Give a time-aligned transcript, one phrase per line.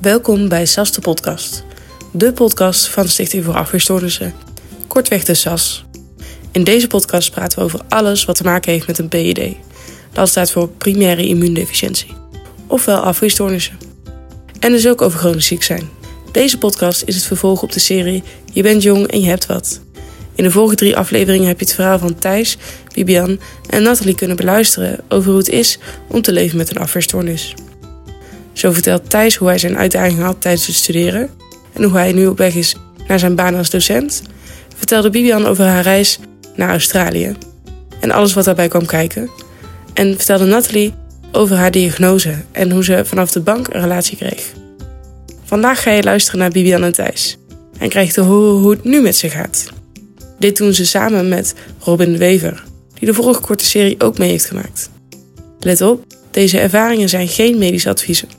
[0.00, 1.64] Welkom bij SAS de podcast.
[2.12, 4.34] De podcast van de Stichting voor Afweerstoornissen.
[4.86, 5.84] Kortweg de SAS.
[6.52, 9.56] In deze podcast praten we over alles wat te maken heeft met een PID.
[10.12, 12.14] Dat staat voor primaire immuundeficiëntie.
[12.66, 13.78] Ofwel afweerstoornissen.
[14.60, 15.88] En dus ook over chronisch ziek zijn.
[16.32, 18.22] Deze podcast is het vervolg op de serie
[18.52, 19.80] Je bent jong en je hebt wat.
[20.34, 22.56] In de vorige drie afleveringen heb je het verhaal van Thijs,
[22.94, 25.78] Bibian en Nathalie kunnen beluisteren over hoe het is
[26.08, 27.54] om te leven met een afweerstoornis.
[28.56, 31.30] Zo vertelt Thijs hoe hij zijn uitdaging had tijdens het studeren
[31.72, 32.76] en hoe hij nu op weg is
[33.06, 34.22] naar zijn baan als docent.
[34.76, 36.18] Vertelde Bibian over haar reis
[36.54, 37.36] naar Australië
[38.00, 39.30] en alles wat daarbij kwam kijken.
[39.94, 40.94] En vertelde Nathalie
[41.32, 44.52] over haar diagnose en hoe ze vanaf de bank een relatie kreeg.
[45.44, 47.38] Vandaag ga je luisteren naar Bibian en Thijs
[47.78, 49.66] en krijg te horen hoe het nu met ze gaat.
[50.38, 52.64] Dit doen ze samen met Robin Wever,
[52.98, 54.90] die de vorige korte serie ook mee heeft gemaakt.
[55.60, 58.35] Let op, deze ervaringen zijn geen medische adviezen.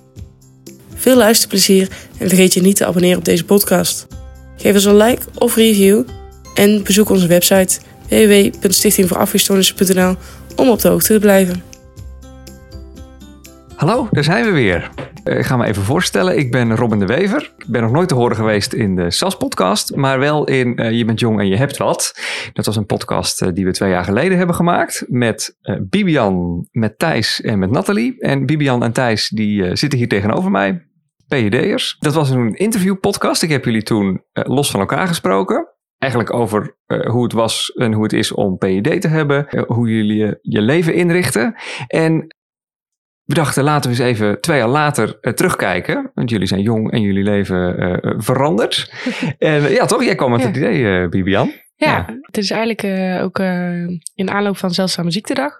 [0.97, 1.87] Veel luisterplezier
[2.17, 4.07] en vergeet je niet te abonneren op deze podcast.
[4.57, 6.03] Geef ons een like of review
[6.53, 10.15] en bezoek onze website www.stichtingvoorafweerstoornissen.nl
[10.55, 11.63] om op de hoogte te blijven.
[13.75, 14.89] Hallo, daar zijn we weer.
[15.27, 16.37] Ik ga me even voorstellen.
[16.37, 17.53] Ik ben Robin de Wever.
[17.57, 21.05] Ik ben nog nooit te horen geweest in de SAS-podcast, maar wel in uh, Je
[21.05, 22.19] bent jong en je hebt wat.
[22.53, 25.57] Dat was een podcast uh, die we twee jaar geleden hebben gemaakt met
[25.89, 28.19] Bibian, met Thijs en met Nathalie.
[28.21, 30.87] En Bibian en Thijs die zitten hier tegenover mij,
[31.27, 31.95] PED'ers.
[31.99, 33.43] Dat was een interviewpodcast.
[33.43, 35.67] Ik heb jullie toen los van elkaar gesproken.
[35.97, 40.37] Eigenlijk over hoe het was en hoe het is om PED te hebben, hoe jullie
[40.41, 41.55] je leven inrichten.
[41.87, 42.35] En
[43.27, 46.11] we dachten, laten we eens even twee jaar later uh, terugkijken.
[46.13, 48.93] Want jullie zijn jong en jullie leven uh, veranderd.
[49.37, 50.03] en ja, toch?
[50.03, 50.47] Jij kwam met ja.
[50.47, 51.51] het idee, Bibian.
[51.75, 52.83] Ja, ja, het is eigenlijk
[53.23, 53.39] ook
[54.15, 55.53] in aanloop van Zeldzame Ziektedag.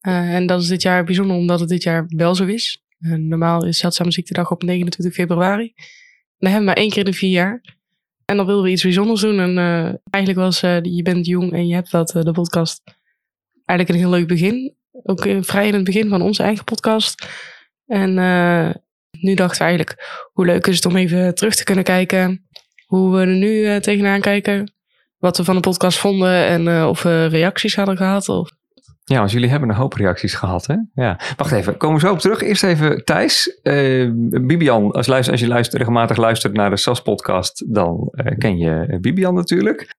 [0.00, 2.84] en dat is dit jaar bijzonder omdat het dit jaar wel zo is.
[2.98, 5.72] normaal is Zeldzame Ziektedag op 29 februari.
[6.38, 7.60] Dan hebben we maar één keer in de vier jaar.
[8.24, 9.40] En dan wilden we iets bijzonders doen.
[9.40, 9.58] En
[10.10, 12.82] eigenlijk was Je bent jong en je hebt wat, de podcast,
[13.64, 14.74] eigenlijk een heel leuk begin
[15.04, 17.28] ook vrij in het begin van onze eigen podcast.
[17.86, 18.70] En uh,
[19.10, 22.48] nu dachten we eigenlijk, hoe leuk is het om even terug te kunnen kijken.
[22.86, 24.72] Hoe we er nu uh, tegenaan kijken.
[25.18, 28.28] Wat we van de podcast vonden en of we reacties hadden gehad.
[28.28, 28.50] Of...
[29.04, 30.76] Ja, want jullie hebben een hoop reacties gehad, hè?
[30.94, 31.20] Ja.
[31.36, 32.42] Wacht even, komen we zo op terug.
[32.42, 33.60] Eerst even Thijs.
[34.42, 39.34] Bibian, als, luister, als je luistert, regelmatig luistert naar de SAS-podcast, dan ken je Bibian
[39.34, 39.94] natuurlijk.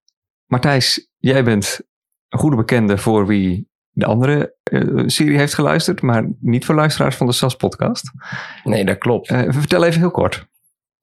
[0.45, 1.79] Maar Thijs, jij bent
[2.29, 7.15] een goede bekende voor wie de andere uh, serie heeft geluisterd, maar niet voor luisteraars
[7.15, 8.11] van de SAS-podcast.
[8.63, 9.31] Nee, dat klopt.
[9.31, 10.47] Uh, vertel even heel kort.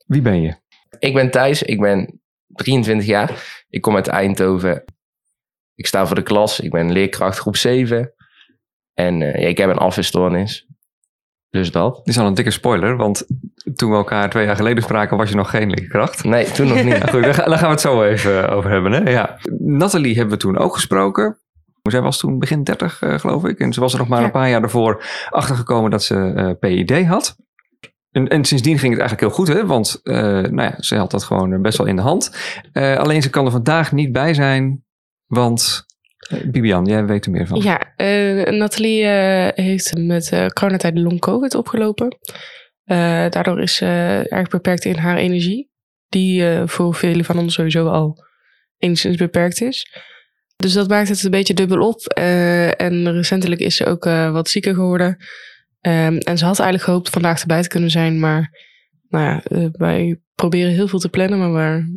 [0.06, 0.54] Wie ben je?
[0.98, 3.62] Ik ben Thijs, ik ben 23 jaar.
[3.68, 4.84] Ik kom uit Eindhoven.
[5.74, 8.14] Ik sta voor de klas, ik ben leerkracht groep 7.
[8.94, 10.66] En uh, ja, ik heb een afweerstoornis.
[11.50, 11.96] Dus dat.
[11.96, 13.26] Dit is al een dikke spoiler, want
[13.74, 16.24] toen we elkaar twee jaar geleden spraken, was je nog geen leerkracht.
[16.24, 16.94] Nee, toen nog niet.
[17.10, 18.92] Goed, daar gaan we het zo even over hebben.
[18.92, 19.10] Hè?
[19.10, 19.38] Ja.
[19.58, 21.41] Nathalie hebben we toen ook gesproken.
[21.90, 23.58] Zij was toen begin 30, uh, geloof ik.
[23.58, 24.24] En ze was er nog maar ja.
[24.24, 27.36] een paar jaar daarvoor achtergekomen dat ze uh, PID had.
[28.10, 29.66] En, en, sindsdien ging het eigenlijk heel goed, hè?
[29.66, 32.36] want uh, nou ja, ze had dat gewoon best wel in de hand.
[32.72, 34.84] alleen ze kan er vandaag niet bij zijn,
[35.26, 35.84] want
[36.44, 37.60] Bibian, jij weet er meer van.
[37.60, 37.80] Ja,
[38.50, 39.06] Nathalie
[39.54, 42.18] heeft met coronatijd long COVID opgelopen.
[43.28, 43.86] daardoor is ze
[44.28, 45.70] erg beperkt in haar energie,
[46.08, 48.24] die voor velen van ons sowieso al
[48.78, 49.86] enigszins beperkt is.
[50.62, 52.18] Dus dat maakt het een beetje dubbel op.
[52.18, 55.08] Uh, en recentelijk is ze ook uh, wat zieker geworden.
[55.80, 58.20] Um, en ze had eigenlijk gehoopt vandaag erbij te kunnen zijn.
[58.20, 58.50] Maar
[59.08, 61.52] nou ja, uh, wij proberen heel veel te plannen.
[61.52, 61.88] Maar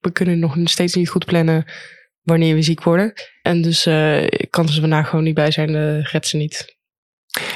[0.00, 1.64] we kunnen nog steeds niet goed plannen
[2.22, 3.12] wanneer we ziek worden.
[3.42, 3.82] En dus
[4.50, 5.72] kan ze vandaag gewoon niet bij zijn.
[5.72, 6.76] De redt ze niet.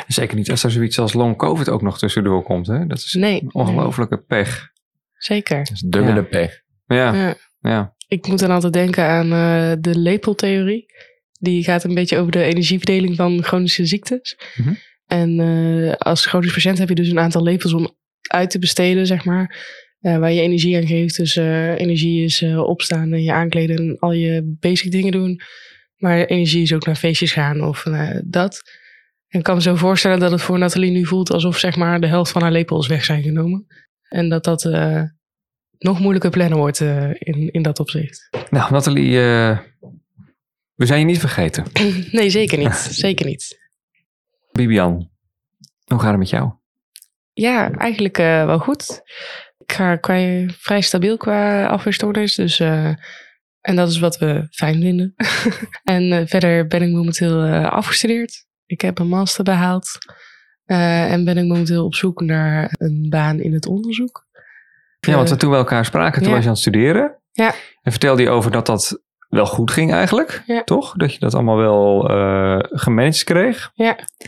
[0.07, 2.67] Zeker niet als er zoiets als long covid ook nog tussendoor komt.
[2.67, 2.87] Hè?
[2.87, 4.25] Dat is nee, een ongelofelijke nee.
[4.43, 4.71] pech.
[5.12, 5.59] Zeker.
[5.59, 6.23] Dat is dubbele ja.
[6.23, 6.62] pech.
[6.87, 7.37] Ja, ja.
[7.61, 7.97] ja.
[8.09, 10.87] Ik moet dan altijd denken aan uh, de lepeltheorie.
[11.41, 14.39] Die gaat een beetje over de energieverdeling van chronische ziektes.
[14.57, 14.77] Mm -hmm.
[15.07, 19.07] En uh, als chronisch patiënt heb je dus een aantal lepels om uit te besteden,
[19.07, 19.67] zeg maar.
[20.01, 21.16] Uh, waar je energie aan geeft.
[21.16, 25.41] Dus energie is opstaan en je aankleden en al je basic dingen doen.
[25.97, 27.83] Maar energie is ook naar feestjes gaan of
[28.25, 28.63] dat.
[29.28, 32.01] En ik kan me zo voorstellen dat het voor Nathalie nu voelt alsof zeg maar
[32.01, 33.66] de helft van haar lepels weg zijn genomen.
[34.09, 34.63] En dat dat
[35.78, 38.28] nog moeilijker plannen wordt uh, in, in dat opzicht.
[38.51, 39.59] Nou, Nathalie, uh,
[40.75, 41.65] we zijn je niet vergeten.
[42.10, 42.75] nee, zeker niet.
[43.07, 43.71] zeker niet.
[44.53, 45.10] Bibian,
[45.84, 46.53] hoe gaat het met jou?
[47.33, 49.03] Ja, eigenlijk uh, wel goed.
[49.59, 52.34] Ik ga qua, vrij stabiel qua afweerstoornis.
[52.34, 55.15] Dus, en dat is wat we fijn vinden.
[55.84, 58.47] en verder ben ik momenteel afgestudeerd.
[58.66, 59.98] Ik heb een master behaald.
[60.65, 64.28] en ben ik momenteel op zoek naar een baan in het onderzoek.
[65.00, 66.34] Ja, want we toen we elkaar spraken, toen Ja.
[66.34, 67.18] was je aan het studeren.
[67.33, 67.54] Ja.
[67.83, 70.65] En vertelde je over dat dat wel goed ging eigenlijk, Ja.
[70.65, 70.92] toch?
[70.97, 73.71] Dat je dat allemaal wel eh gemanaged kreeg.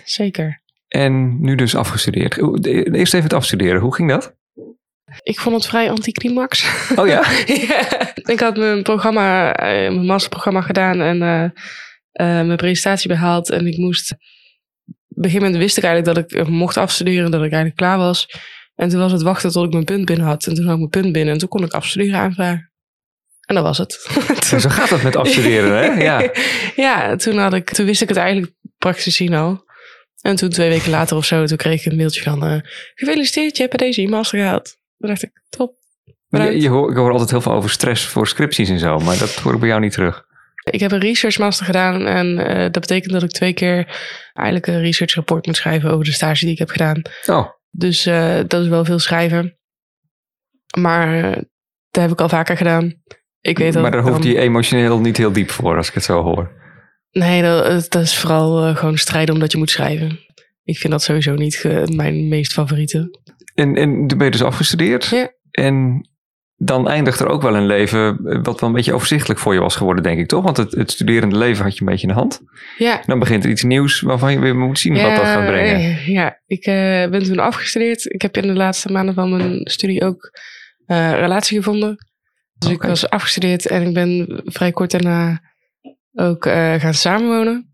[0.04, 0.62] Zeker.
[0.88, 2.36] En nu dus afgestudeerd.
[2.94, 4.34] Eerst even het afstuderen, hoe ging dat?
[5.22, 6.70] Ik vond het vrij anticlimax.
[6.96, 7.24] Oh ja?
[7.68, 8.12] Ja.
[8.14, 11.42] Ik had mijn programma, eh, mijn masterprogramma gedaan en eh,
[12.12, 13.50] eh, mijn presentatie behaald.
[13.50, 14.12] En ik moest.
[14.12, 14.16] Op
[15.26, 17.98] een gegeven moment wist ik eigenlijk dat ik eh, mocht afstuderen, dat ik eigenlijk klaar
[17.98, 18.26] was.
[18.74, 20.46] En toen was het wachten tot ik mijn punt binnen had.
[20.46, 22.70] En toen had ik mijn punt binnen en toen kon ik afstuderen aanvragen.
[23.46, 23.92] En dat was het.
[24.60, 26.02] Zo gaat dat met afstuderen, hè?
[26.02, 26.30] Ja.
[26.86, 29.64] ja, toen, had ik, toen wist ik het eigenlijk praktisch gezien al.
[30.20, 32.44] En toen twee weken later of zo, toen kreeg ik een mailtje van...
[32.44, 32.58] eh,
[32.94, 34.76] gefeliciteerd, je hebt bij deze e-master gehaald.
[34.98, 35.74] Toen dacht ik, top.
[36.28, 39.18] Je, je hoor, ik hoor altijd heel veel over stress voor scripties en zo, maar
[39.18, 40.24] dat hoor ik bij jou niet terug.
[40.70, 44.00] Ik heb een research master gedaan en eh, dat betekent dat ik twee keer
[44.32, 47.02] eigenlijk een research rapport moet schrijven over de stage die ik heb gedaan.
[47.26, 49.58] Oh, Dus eh, dat is wel veel schrijven.
[50.78, 51.42] Maar eh,
[51.90, 52.94] dat heb ik al vaker gedaan.
[53.40, 56.04] Ik weet dat maar daar hoeft je emotioneel niet heel diep voor, als ik het
[56.04, 56.58] zo hoor.
[57.10, 60.18] Nee, dat, dat is vooral eh, gewoon strijden omdat je moet schrijven.
[60.64, 61.64] Ik vind dat sowieso niet
[61.94, 63.18] mijn meest favoriete.
[63.54, 65.04] En, en ben je dus afgestudeerd.
[65.04, 65.32] Ja.
[65.50, 66.08] En
[66.62, 69.60] dan eindigt er ook wel een leven eh, wat wel een beetje overzichtelijk voor je
[69.60, 70.44] was geworden, denk ik, toch?
[70.44, 72.40] Want het, het studerende leven had je een beetje in de hand.
[72.78, 75.74] Ja, Dan begint er iets nieuws waarvan je weer moet zien wat dat gaat brengen.
[75.74, 76.74] eh, Ja, ik eh,
[77.10, 78.04] ben toen afgestudeerd.
[78.12, 80.30] Ik heb in de laatste maanden van mijn studie ook
[80.86, 81.96] relatie gevonden.
[82.58, 85.40] Dus ik was afgestudeerd en ik ben vrij kort daarna
[86.12, 86.44] ook
[86.78, 87.70] gaan samenwonen.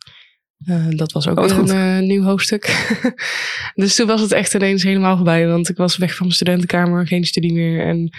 [0.90, 2.86] Dat was ook Oh, weer een nieuw hoofdstuk.
[3.74, 5.46] dus toen was het echt ineens helemaal voorbij.
[5.46, 7.86] Want ik was weg van mijn studentenkamer, geen studie meer.
[7.86, 8.10] En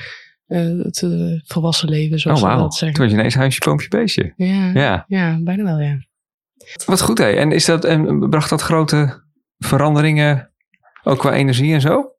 [0.48, 3.00] eh, het eh, volwassen leven, zoals Oh, dat Toen zeggen.
[3.02, 4.34] was je ineens huisje, boompje, beestje.
[4.36, 5.04] Ja, ja.
[5.08, 5.98] Ja, bijna wel, ja.
[6.86, 7.30] wat goed hè.
[7.30, 9.24] En, is dat, en bracht dat grote
[9.58, 10.52] veranderingen
[11.04, 12.12] ook qua energie en zo?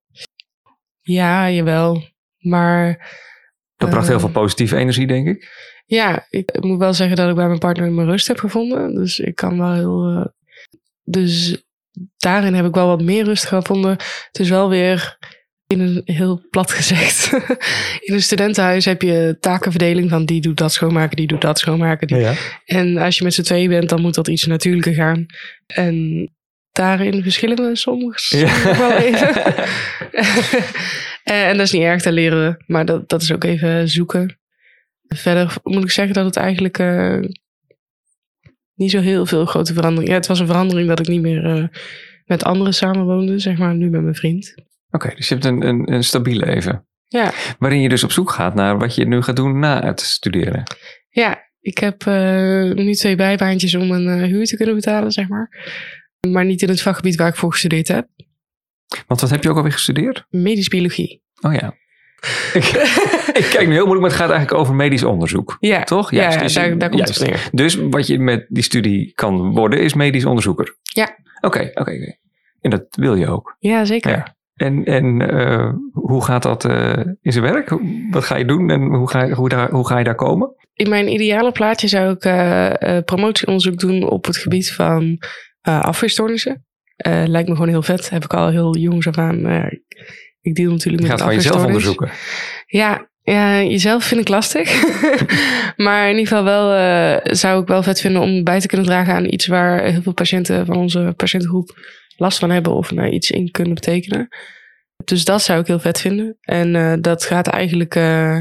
[1.00, 2.02] Ja, jawel.
[2.38, 2.96] Maar
[3.76, 4.10] Dat bracht Eh.
[4.10, 5.66] heel veel positieve energie, denk ik.
[5.86, 8.94] Ja, ik moet wel zeggen dat ik bij mijn partner mijn rust heb gevonden.
[8.94, 10.06] Dus ik kan wel heel.
[10.20, 10.26] eh,
[11.04, 11.62] dus
[12.16, 13.90] daarin heb ik wel wat meer rust gevonden.
[13.90, 15.18] Het is wel weer
[15.68, 17.32] in een heel plat gezegd.
[18.06, 22.06] in een studentenhuis heb je takenverdeling van die doet dat schoonmaken, die doet dat schoonmaken.
[22.06, 22.16] Die...
[22.16, 22.34] ja.
[22.64, 25.26] En als je met z'n tweeën bent, dan moet dat iets natuurlijker gaan.
[25.66, 26.28] En
[26.72, 28.62] daarin verschillen we soms Ja.
[28.78, 29.54] wel even.
[31.22, 32.64] Eh, en dat is niet erg, daar leren we.
[32.66, 34.38] Maar dat, dat is ook even zoeken.
[35.08, 37.18] Verder moet ik zeggen dat het eigenlijk eh,
[38.74, 40.08] niet zo heel veel grote verandering...
[40.08, 41.64] Ja, het was een verandering dat ik niet meer eh,
[42.24, 43.74] met anderen samenwoonde, zeg maar.
[43.74, 44.54] Nu met mijn vriend.
[44.90, 46.86] Oké, dus je hebt een, een, een stabiel leven.
[47.08, 50.00] Ja, Waarin je dus op zoek gaat naar wat je nu gaat doen na het
[50.00, 50.62] studeren.
[51.08, 55.28] ja ik heb eh, nu twee bijbaantjes om een eh, huur te kunnen betalen, zeg
[55.28, 55.48] maar.
[56.28, 58.08] Maar niet in het vakgebied waar ik voor gestudeerd heb.
[59.06, 60.26] Want wat heb je ook alweer gestudeerd?
[60.28, 61.22] Medisch biologie.
[61.40, 61.74] Oh ja.
[62.52, 62.64] ik,
[63.42, 65.56] ik kijk nu heel moeilijk, maar het gaat eigenlijk over medisch onderzoek.
[65.60, 66.10] Ja, Toch?
[66.10, 67.30] ja, Juist, ja, dus- daar, daar komt het juist.
[67.30, 67.48] neer.
[67.52, 70.76] Dus wat je met die studie kan worden, is medisch onderzoeker.
[70.82, 71.18] Ja.
[71.40, 71.80] Oké, oké.
[71.80, 72.16] oké.
[72.60, 73.56] En dat wil je ook.
[73.58, 74.10] Ja, zeker.
[74.10, 74.36] Ja.
[74.58, 77.78] En, en eh, hoe gaat dat eh, in zijn werk?
[78.10, 80.54] Wat ga je doen en hoe ga je, hoe daar, hoe ga je daar komen?
[80.74, 85.18] In mijn ideale plaatje zou ik eh, promotieonderzoek doen op het gebied van
[85.62, 86.66] afweerstoornissen.
[87.26, 88.10] Lijkt me gewoon heel vet.
[88.10, 89.70] Heb ik al heel jongs af aan.
[90.40, 92.10] ik, deal natuurlijk Je met gaat een van jezelf onderzoeken.
[92.66, 94.82] Ja, ja, jezelf vind ik lastig.
[95.76, 99.14] maar in ieder geval wel zou ik wel vet vinden om bij te kunnen dragen
[99.14, 101.76] aan iets waar heel veel patiënten van onze patiëntengroep
[102.18, 104.28] last van hebben of nou, iets in kunnen betekenen.
[105.04, 106.36] Dus dat zou ik heel vet vinden.
[106.40, 108.38] En eh, dat gaat eigenlijk eh,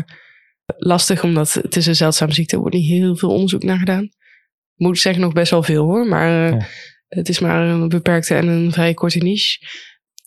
[0.65, 2.55] lastig, omdat het is een zeldzame ziekte.
[2.55, 4.10] Er wordt niet heel veel onderzoek naar gedaan.
[4.75, 6.07] Moet ik zeggen, nog best wel veel hoor.
[6.07, 6.65] Maar eh, Ja.
[7.07, 9.57] het is maar een beperkte en een vrij korte niche.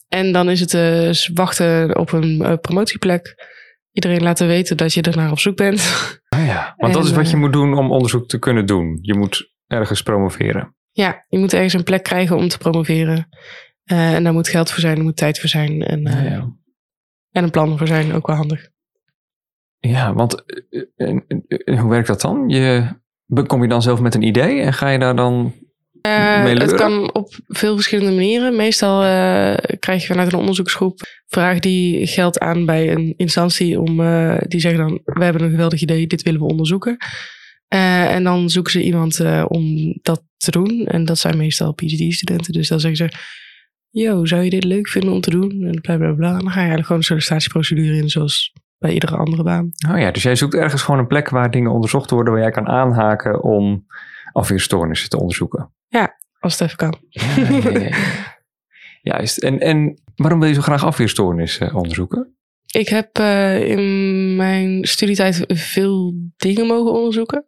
[0.09, 3.49] En dan is het wachten op een promotieplek.
[3.93, 5.81] Iedereen laten weten dat je ernaar op zoek bent.
[6.29, 8.99] Ah ja, want dat is wat je moet doen om onderzoek te kunnen doen.
[9.01, 10.75] Je moet ergens promoveren.
[11.01, 13.29] Ja, je moet ergens een plek krijgen om te promoveren.
[13.85, 15.83] Eh, en daar moet geld voor zijn, er moet tijd voor zijn.
[15.83, 16.53] En, eh, Ja, ja.
[17.31, 18.69] en een plan voor zijn, ook wel handig.
[19.79, 20.45] Ja, want
[20.97, 22.49] eh, hoe werkt dat dan?
[22.49, 22.89] Je,
[23.47, 25.55] kom je dan zelf met een idee en ga je daar dan
[26.03, 28.57] mee het kan op veel verschillende manieren.
[28.57, 29.01] Meestal
[29.79, 33.97] krijg je vanuit een onderzoeksgroep vraag die geld aan bij een instantie om
[34.39, 36.97] die zeggen dan we hebben een geweldig idee, dit willen we onderzoeken.
[37.71, 40.87] Eh, en dan zoeken ze iemand eh, om dat te doen.
[40.87, 42.53] En dat zijn meestal PhD-studenten.
[42.53, 43.19] Dus dan zeggen ze,
[43.91, 45.63] yo, zou je dit leuk vinden om te doen?
[45.63, 46.29] En bla bla bla.
[46.29, 49.71] En dan ga je eigenlijk gewoon een sollicitatieprocedure in, zoals bij iedere andere baan.
[49.91, 52.51] Oh ja, dus jij zoekt ergens gewoon een plek waar dingen onderzocht worden, waar jij
[52.51, 53.87] kan aanhaken om
[54.33, 55.73] afweerstoornissen te onderzoeken.
[56.39, 56.99] Als het even kan.
[57.09, 57.97] Ja, ja, ja, ja.
[59.13, 59.39] Juist.
[59.39, 62.35] En, en waarom wil je zo graag afweerstoornissen onderzoeken?
[62.71, 67.47] Ik heb eh, in mijn studietijd veel dingen mogen onderzoeken.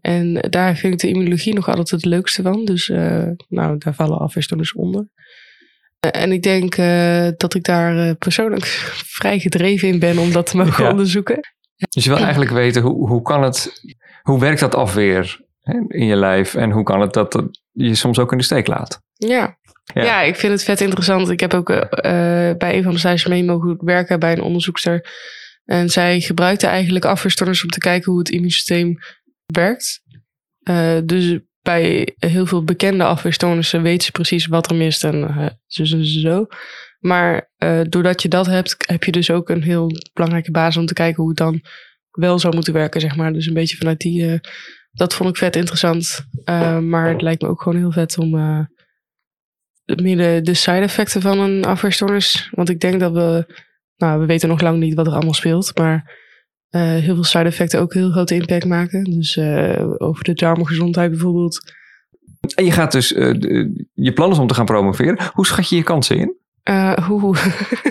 [0.00, 2.64] En daar vind ik de immunologie nog altijd het leukste van.
[2.64, 5.08] Dus uh, nou, daar vallen afweerstoornissen onder.
[6.06, 6.76] Uh, en ik denk
[7.38, 8.64] dat ik daar persoonlijk
[9.18, 10.90] vrij gedreven in ben om dat te mogen ja.
[10.90, 11.40] onderzoeken.
[11.88, 13.82] Dus je wil eigenlijk weten, hoe, hoe kan het,
[14.22, 16.54] hoe werkt dat afweer hè, in je lijf?
[16.54, 19.00] En hoe kan het dat je soms ook in de steek laat?
[19.14, 19.58] Ja.
[19.94, 20.20] Ja.
[20.20, 21.30] ik vind het vet interessant.
[21.30, 21.76] Ik heb ook uh,
[22.58, 25.08] bij een van de stages mee mogen werken bij een onderzoekster.
[25.64, 28.98] En zij gebruikte eigenlijk afweerstoornissen om te kijken hoe het immuunsysteem
[29.46, 30.02] werkt.
[30.68, 35.84] Uh, dus bij heel veel bekende afweerstoornissen weten ze precies wat er mist en zo,
[35.84, 36.46] zo, zo.
[36.98, 37.50] Maar
[37.88, 41.20] doordat je dat hebt, heb je dus ook een heel belangrijke basis om te kijken
[41.20, 41.60] hoe het dan
[42.10, 43.32] wel zou moeten werken, zeg maar.
[43.32, 44.40] Dus een beetje vanuit die...
[44.92, 46.26] dat vond ik vet interessant.
[46.80, 48.68] maar het lijkt me ook gewoon heel vet om
[49.96, 52.48] meer de, de side effecten van een afweerstoornis.
[52.54, 53.54] Want ik denk dat we,
[53.96, 56.18] nou, we weten nog lang niet wat er allemaal speelt, maar
[56.70, 59.04] uh, heel veel side effecten ook heel grote impact maken.
[59.04, 61.72] Dus uh, over de darmgezondheid bijvoorbeeld.
[62.54, 65.18] En je gaat dus, uh, je plan is om te gaan promoveren.
[65.32, 66.39] Hoe schat je je kansen in?
[66.70, 67.36] Uh, hoe,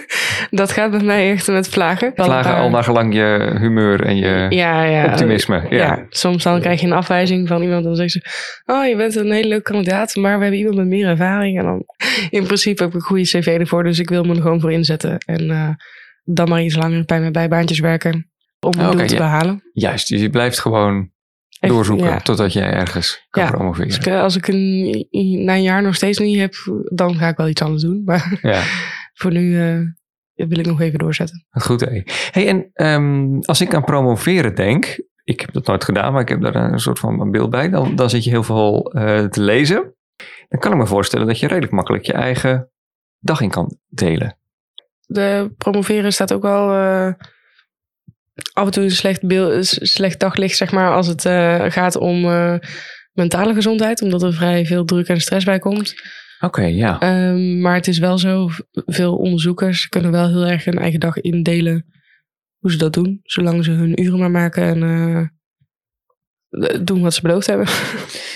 [0.49, 2.11] dat gaat bij mij echt met vlagen.
[2.15, 5.65] Vlagen al naar gelang je humeur en je ja, ja, optimisme.
[5.69, 5.77] Ja.
[5.77, 6.05] ja.
[6.09, 8.21] soms dan krijg je een afwijzing van iemand en dan zegt ze...
[8.65, 11.59] Oh, je bent een hele leuke kandidaat, maar we hebben iemand met meer ervaring.
[11.59, 11.83] En dan
[12.39, 14.71] in principe heb ik een goede cv ervoor, dus ik wil me er gewoon voor
[14.71, 15.17] inzetten.
[15.17, 15.69] En uh,
[16.23, 19.63] dan maar iets langer bij mijn bijbaantjes werken om mijn okay, doel te behalen.
[19.73, 21.09] Juist, dus je blijft gewoon
[21.59, 22.19] Echt, doorzoeken ja.
[22.19, 23.87] totdat jij ergens kan ja, promoveren.
[23.87, 25.07] Dus als ik een,
[25.45, 26.53] na een jaar nog steeds niet heb,
[26.85, 28.01] dan ga ik wel iets anders doen.
[28.05, 28.61] Maar ja.
[29.19, 31.45] voor nu uh, wil ik nog even doorzetten.
[31.49, 32.03] Goed, hé.
[32.31, 36.29] Hey, en um, als ik aan promoveren denk, ik heb dat nooit gedaan, maar ik
[36.29, 37.69] heb daar een soort van een beeld bij.
[37.69, 39.95] Dan, dan zit je heel veel uh, te lezen.
[40.47, 42.71] Dan kan ik me voorstellen dat je redelijk makkelijk je eigen
[43.19, 44.37] dag in kan delen.
[45.05, 46.73] De promoveren staat ook wel...
[46.73, 47.13] Uh,
[48.53, 52.25] af en toe een slecht, beeld, slecht daglicht, zeg maar, als het uh, gaat om
[52.25, 52.55] uh,
[53.11, 55.93] mentale gezondheid, omdat er vrij veel druk en stress bij komt.
[56.39, 57.29] Oké, okay, ja.
[57.31, 61.17] Um, maar het is wel zo, veel onderzoekers kunnen wel heel erg hun eigen dag
[61.17, 61.85] indelen
[62.59, 65.25] hoe ze dat doen, zolang ze hun uren maar maken en uh,
[66.83, 67.67] doen wat ze beloofd hebben.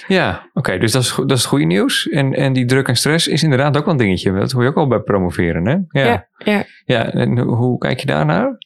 [0.07, 2.09] Ja, oké, okay, dus dat is, dat is het goede nieuws.
[2.09, 4.33] En, en die druk en stress is inderdaad ook wel een dingetje.
[4.33, 6.01] Dat hoor je ook al bij promoveren, hè?
[6.01, 6.27] Ja, ja.
[6.37, 8.57] Ja, ja en hoe kijk je daarnaar?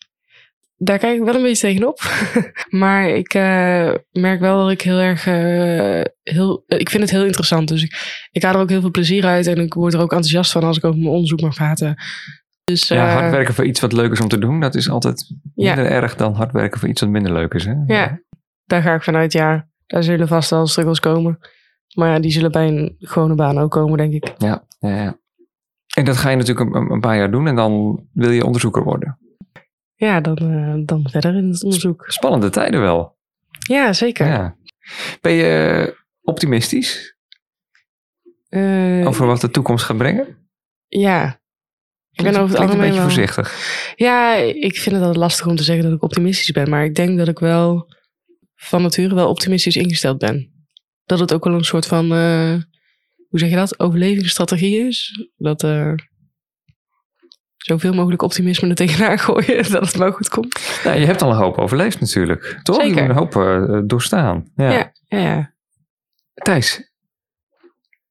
[0.77, 2.01] Daar kijk ik wel een beetje tegenop.
[2.69, 5.25] maar ik uh, merk wel dat ik heel erg.
[5.25, 7.67] Uh, heel, ik vind het heel interessant.
[7.67, 9.47] Dus ik, ik haal er ook heel veel plezier uit.
[9.47, 11.95] En ik word er ook enthousiast van als ik over mijn onderzoek mag praten.
[12.63, 15.33] Dus, ja, hard werken voor iets wat leuk is om te doen, dat is altijd
[15.55, 15.89] minder ja.
[15.89, 17.65] erg dan hard werken voor iets wat minder leuk is.
[17.65, 17.73] Hè?
[17.85, 18.21] Ja,
[18.63, 19.31] daar ga ik vanuit.
[19.33, 21.39] Ja, daar zullen vast wel struggles komen.
[21.95, 24.33] Maar ja, die zullen bij een gewone baan ook komen, denk ik.
[24.37, 25.19] Ja, ja, ja.
[25.95, 28.83] En dat ga je natuurlijk een, een paar jaar doen en dan wil je onderzoeker
[28.83, 29.17] worden
[29.97, 32.05] ja, dan, uh, dan verder in het onderzoek.
[32.07, 33.17] Spannende tijden wel.
[33.67, 34.27] Ja, zeker.
[34.27, 34.57] Ja.
[35.21, 37.15] Ben je optimistisch?
[38.49, 40.49] Uh, over wat de toekomst gaat brengen?
[40.87, 41.39] Ja.
[42.11, 43.03] Ik ben over het algemeen een beetje wel...
[43.03, 43.93] voorzichtig.
[43.95, 46.69] Ja, ik vind het altijd lastig om te zeggen dat ik optimistisch ben.
[46.69, 47.93] Maar ik denk dat ik wel
[48.55, 50.51] van nature wel optimistisch ingesteld ben.
[51.05, 52.53] Dat het ook wel een soort van, uh,
[53.27, 55.27] hoe zeg je dat, overlevingsstrategie is.
[55.37, 55.93] Dat, uh,
[57.67, 60.81] zoveel mogelijk optimisme er tegenaan gooien dat het wel goed komt.
[60.83, 62.81] Nou, je hebt al een hoop overleefd natuurlijk, toch?
[62.81, 63.03] Zeker.
[63.03, 64.51] Je een hoop uh, doorstaan.
[64.55, 64.71] Ja.
[64.71, 65.53] Ja, ja, ja.
[66.33, 66.91] Thijs,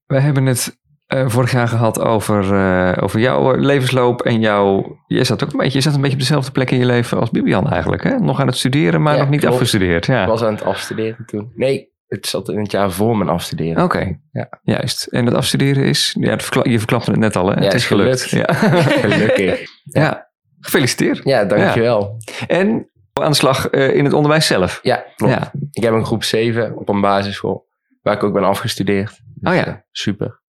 [0.07, 4.99] we hebben het uh, vorig jaar gehad over, uh, over jouw levensloop en jouw...
[5.07, 7.21] Je zat ook een beetje, je zat een beetje op dezelfde plek in je leven
[7.21, 8.19] als Bibian eigenlijk, hè?
[8.19, 9.55] Nog aan het studeren, maar ja, nog niet klopt.
[9.55, 10.07] afgestudeerd.
[10.07, 10.23] Ja.
[10.23, 11.53] Ik was aan het afstuderen toen.
[11.55, 13.85] Nee, het zat in het jaar voor mijn afstuderen.
[13.85, 14.21] Oké, okay.
[14.33, 14.49] ja.
[14.63, 15.07] juist.
[15.07, 17.55] En het afstuderen is, ja, je verklapte het net al, hè?
[17.55, 18.23] Ja, het is gelukt.
[18.23, 18.49] gelukt.
[18.49, 18.55] Ja.
[19.09, 19.61] Gelukkig.
[19.85, 20.03] Ja.
[20.03, 20.31] ja.
[20.61, 21.21] gefeliciteerd.
[21.25, 22.17] Ja, dankjewel.
[22.47, 24.79] En aan de slag uh, in het onderwijs zelf.
[24.83, 25.33] Ja, klopt.
[25.33, 25.51] Ja.
[25.71, 27.67] Ik heb een groep 7 op een basisschool,
[28.03, 29.21] waar ik ook ben afgestudeerd.
[29.35, 29.69] Dus, oh ja.
[29.69, 30.41] Uh, super.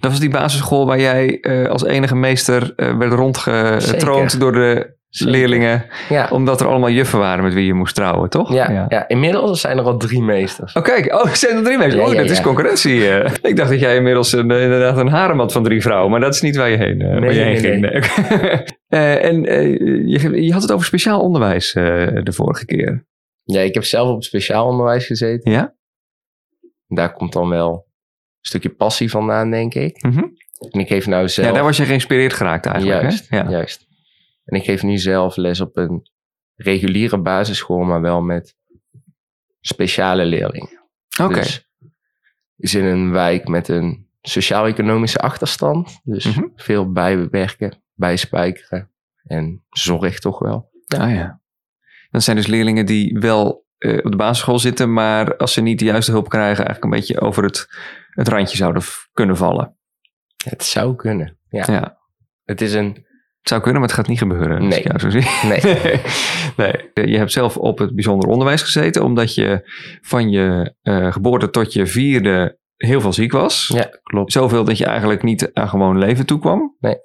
[0.00, 5.34] Dat was die basisschool waar jij uh, als enige meester werd rondgetroond door de Zeker.
[5.34, 5.84] leerlingen.
[6.08, 6.28] Ja.
[6.30, 8.52] Omdat er allemaal juffen waren met wie je moest trouwen, toch?
[8.52, 8.86] Ja, ja.
[8.88, 9.08] ja.
[9.08, 10.72] inmiddels zijn er al drie meesters.
[10.72, 12.08] Oh kijk, oh, er zijn er drie meesters.
[12.08, 12.96] Oh, dat is concurrentie.
[12.96, 13.30] Uh.
[13.42, 16.10] ik dacht dat jij inmiddels een, inderdaad een harem had van drie vrouwen.
[16.10, 18.30] Maar dat is niet waar je heen, uh, nee, waar je heen nee, ging.
[18.40, 18.62] Nee.
[19.00, 19.42] uh, en
[20.08, 23.08] je, je, had het over speciaal onderwijs de vorige keer.
[23.44, 25.52] Ja, ik heb zelf op speciaal onderwijs gezeten.
[25.52, 25.74] Ja?
[26.86, 27.82] Daar komt dan wel een
[28.40, 30.02] stukje passie vandaan, denk ik.
[30.02, 30.32] Mm -hmm.
[30.70, 31.46] En ik geef nou zelf...
[31.48, 33.00] Ja, daar was je geïnspireerd geraakt eigenlijk.
[33.00, 33.36] Juist, hè?
[33.36, 33.50] Ja.
[33.50, 33.88] juist.
[34.50, 36.10] En ik geef nu zelf les op een
[36.54, 38.56] reguliere basisschool, maar wel met
[39.60, 40.80] speciale leerlingen.
[41.20, 41.30] Oké.
[41.30, 41.42] Okay.
[41.42, 41.68] Dus
[42.56, 46.00] is in een wijk met een sociaal-economische achterstand.
[46.04, 46.38] Dus Mhm.
[46.38, 46.52] mm -hmm.
[46.56, 48.90] veel bijwerken, bijspijkeren.
[49.24, 50.70] en zorg toch wel.
[50.86, 51.40] Ah ja.
[52.10, 55.78] Dat zijn dus leerlingen die wel eh, op de basisschool zitten, maar als ze niet
[55.78, 57.66] de juiste hulp krijgen, eigenlijk een beetje over het,
[58.10, 59.76] het randje zouden kunnen vallen.
[60.44, 61.38] Het zou kunnen.
[61.48, 61.64] Ja.
[61.66, 61.98] Ja.
[62.44, 63.06] Het is een.
[63.40, 64.58] Het zou kunnen, maar het gaat niet gebeuren.
[64.60, 64.82] als Nee.
[64.82, 65.26] jou zo zie.
[65.48, 65.60] Nee.
[66.94, 67.08] nee.
[67.10, 69.70] Je hebt zelf op het bijzonder onderwijs gezeten, omdat je
[70.02, 73.70] van je eh, geboorte tot je vierde heel veel ziek was.
[73.74, 74.32] Ja, klopt.
[74.32, 76.76] Zoveel dat je eigenlijk niet aan gewoon leven toekwam.
[76.78, 76.96] Nee.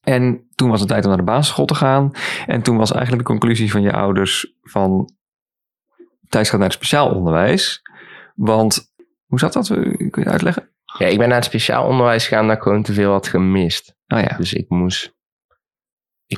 [0.00, 2.10] En toen was het tijd om naar de basisschool te gaan.
[2.46, 5.14] En toen was eigenlijk de conclusie van je ouders van...
[6.28, 7.80] Thijs gaat naar het speciaal onderwijs.
[8.34, 8.92] Want,
[9.26, 9.66] hoe zat dat?
[10.10, 10.70] Kun je uitleggen?
[10.98, 13.94] Ja, ik ben naar het speciaal onderwijs gegaan dat ik gewoon te veel had gemist.
[14.06, 14.36] Oh ja.
[14.36, 15.14] Dus ik moest.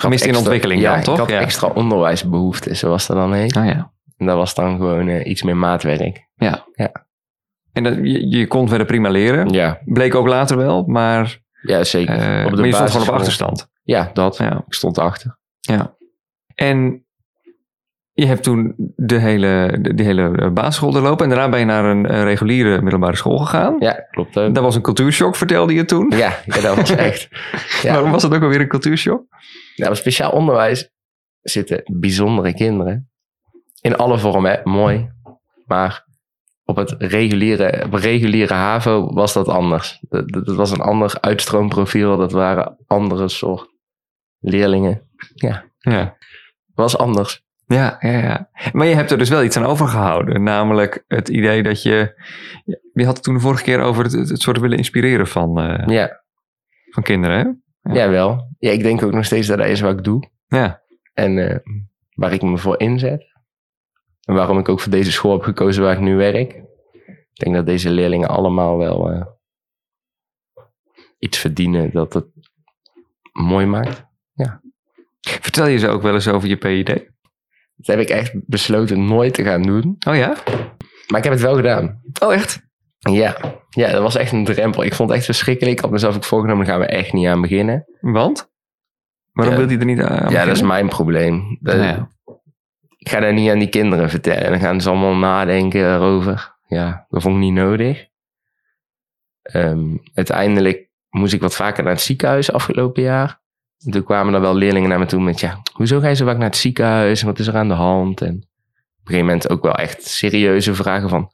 [0.00, 1.14] Gemist in ontwikkeling ja, dan, toch?
[1.14, 1.40] Ik had Ja.
[1.40, 3.56] extra onderwijsbehoeften, zoals dat dan heet.
[3.56, 3.92] Oh ja.
[4.16, 6.26] En dat was dan gewoon eh, iets meer maatwerk.
[7.72, 9.48] En dat, je, je kon verder prima leren.
[9.48, 12.14] Ja, Bleek ook later wel, maar, ja zeker.
[12.14, 13.68] eh, op de maar je stond gewoon op achterstand.
[13.82, 14.36] Ja, dat.
[14.36, 14.62] Ja.
[14.66, 15.38] Ik stond achter.
[15.60, 15.96] Ja.
[16.54, 17.06] En
[18.12, 21.24] je hebt toen de hele, de, de hele basisschool doorlopen.
[21.24, 23.76] En daarna ben je naar een, eh, reguliere middelbare school gegaan.
[23.78, 24.34] Ja, klopt.
[24.34, 26.12] Dat was een cultuurshock, vertelde je toen.
[26.16, 27.28] Ja, ja, dat was echt.
[27.82, 27.92] Ja.
[27.92, 29.22] Waarom was dat ook alweer een cultuurshock?
[29.76, 30.90] Nou, op speciaal onderwijs
[31.40, 33.10] zitten bijzondere kinderen.
[33.80, 35.10] In alle vormen, mooi.
[35.66, 36.04] Maar
[36.64, 39.98] op het reguliere, op het reguliere HAVO was dat anders.
[40.08, 42.16] Dat, dat dat was een ander uitstroomprofiel.
[42.16, 43.68] Dat waren andere soort
[44.38, 45.08] leerlingen.
[45.78, 46.16] Ja.
[46.74, 47.42] Was anders.
[47.66, 48.50] Ja, ja, ja.
[48.72, 50.42] Maar je hebt er dus wel iets aan overgehouden.
[50.42, 52.22] Namelijk het idee dat je...
[52.92, 55.86] Je had het toen de vorige keer over het, het soort willen inspireren van, eh,
[55.86, 56.22] Ja,
[56.90, 57.63] van kinderen, hè?
[57.84, 57.94] Ja.
[57.94, 58.08] ja.
[58.08, 58.54] wel.
[58.58, 60.30] Ja, ik denk ook nog steeds dat dat is wat ik doe.
[60.46, 60.82] Ja.
[61.12, 61.58] En eh,
[62.14, 63.32] waar ik me voor inzet.
[64.20, 66.52] En waarom ik ook voor deze school heb gekozen waar ik nu werk.
[67.32, 69.26] Ik denk dat deze leerlingen allemaal wel eh,
[71.18, 72.26] iets verdienen dat het
[73.32, 74.04] mooi maakt.
[75.20, 76.86] Vertel je ze ook wel eens over je PID?
[77.76, 79.96] Dat heb ik echt besloten nooit te gaan doen.
[80.08, 80.36] Oh ja?
[81.06, 82.02] Maar ik heb het wel gedaan.
[82.22, 82.63] Oh echt?
[83.10, 83.36] Ja,
[83.70, 84.84] ja dat was echt een drempel.
[84.84, 85.76] Ik vond het echt verschrikkelijk.
[85.76, 87.86] Ik had mezelf ook voorgenomen, daar gaan we echt niet aan beginnen.
[88.00, 88.52] Want?
[89.32, 89.60] Waarom Ja.
[89.60, 90.66] wil je er niet aan ja, dat is beginnen?
[90.66, 91.58] mijn probleem.
[91.60, 92.08] Dat- Nou ja.
[92.96, 94.42] Ik ga dat niet aan die kinderen vertellen.
[94.44, 96.54] En dan gaan ze allemaal nadenken erover.
[96.66, 98.06] Ja, dat vond ik niet nodig.
[99.42, 103.42] Ehm, uiteindelijk moest ik wat vaker naar het ziekenhuis afgelopen jaar.
[103.84, 105.40] En toen kwamen er wel leerlingen naar me toe met...
[105.40, 107.20] Ja, hoezo ga je zo vaak naar het ziekenhuis?
[107.20, 108.20] En wat is er aan de hand?
[108.20, 108.46] En op een
[109.04, 111.30] gegeven moment ook wel echt serieuze vragen van...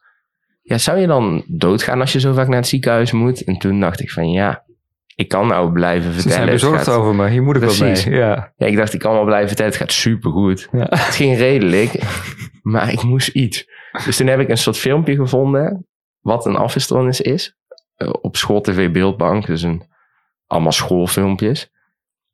[0.70, 3.44] Ja, zou je dan doodgaan als je zo vaak naar het ziekenhuis moet?
[3.44, 4.64] En toen dacht ik van ja,
[5.14, 6.32] ik kan nou blijven Ze vertellen.
[6.36, 7.28] zijn het bezorgd gaat- over me.
[7.28, 8.10] Hier moet ik wel mee.
[8.10, 8.52] Ja.
[8.56, 9.72] Ja, ik dacht ik kan wel blijven vertellen.
[9.72, 10.68] Het gaat supergoed.
[10.72, 10.86] Ja.
[10.88, 11.92] Het ging redelijk,
[12.62, 13.66] maar ik moest iets.
[14.04, 15.86] Dus toen heb ik een soort filmpje gevonden,
[16.20, 17.56] wat een afweerstoornis is.
[17.96, 19.82] eh, op School TV Beeldbank, dus een,
[20.46, 21.70] allemaal schoolfilmpjes.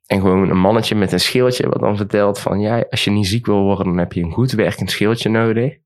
[0.06, 2.60] En gewoon een mannetje met een schildje, wat dan vertelt van...
[2.60, 5.76] Ja, als je niet ziek wil worden, dan heb je een goed werkend schildje nodig.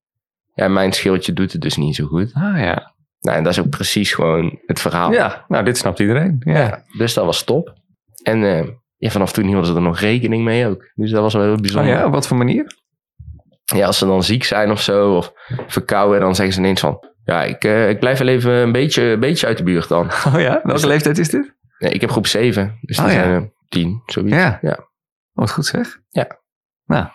[0.60, 2.30] Ja, mijn schildje doet het dus niet zo goed.
[2.34, 2.94] Ah ja.
[3.20, 5.12] Nou, en dat is ook precies gewoon het verhaal.
[5.12, 6.36] Ja, nou dit snapt iedereen.
[6.44, 6.58] Ja.
[6.58, 7.74] Ja, dus dat was top.
[8.22, 10.90] En eh, ja, vanaf toen hielden ze er nog rekening mee ook.
[10.94, 11.92] Dus dat was wel heel Oh bijzonder.
[11.92, 12.78] ja, op wat voor manier?
[13.64, 15.32] Ja, als ze dan ziek zijn of zo, of
[15.66, 17.08] verkouden, dan zeggen ze ineens van...
[17.24, 20.06] Ja, ik, eh, ik blijf wel even een beetje, een beetje uit de buurt dan.
[20.34, 21.54] Oh ja, welke leeftijd is dit?
[21.78, 23.20] Nee, ik heb groep 7, dus Oh, die ja.
[23.22, 24.34] zijn er 10, zoiets.
[24.34, 24.58] Ja.
[24.62, 24.88] Ja.
[25.32, 25.98] Wat goed zeg.
[26.08, 26.39] Ja.
[26.90, 27.06] Nou.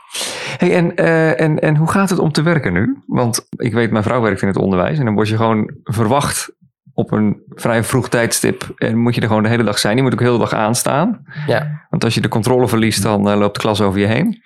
[0.58, 2.98] Hey, en, eh, en, en hoe gaat het om te werken nu?
[3.06, 5.00] Want ik weet, mijn vrouw werkt in het onderwijs.
[5.00, 6.56] En dan word je gewoon verwacht
[6.94, 8.74] op een vrij vroeg tijdstip.
[8.76, 9.96] En moet je er gewoon de hele dag zijn.
[9.96, 11.26] Je moet ook de hele dag aanstaan.
[11.48, 11.86] Ja.
[11.90, 14.44] Want als je de controle verliest, dan eh, loopt de klas over je heen.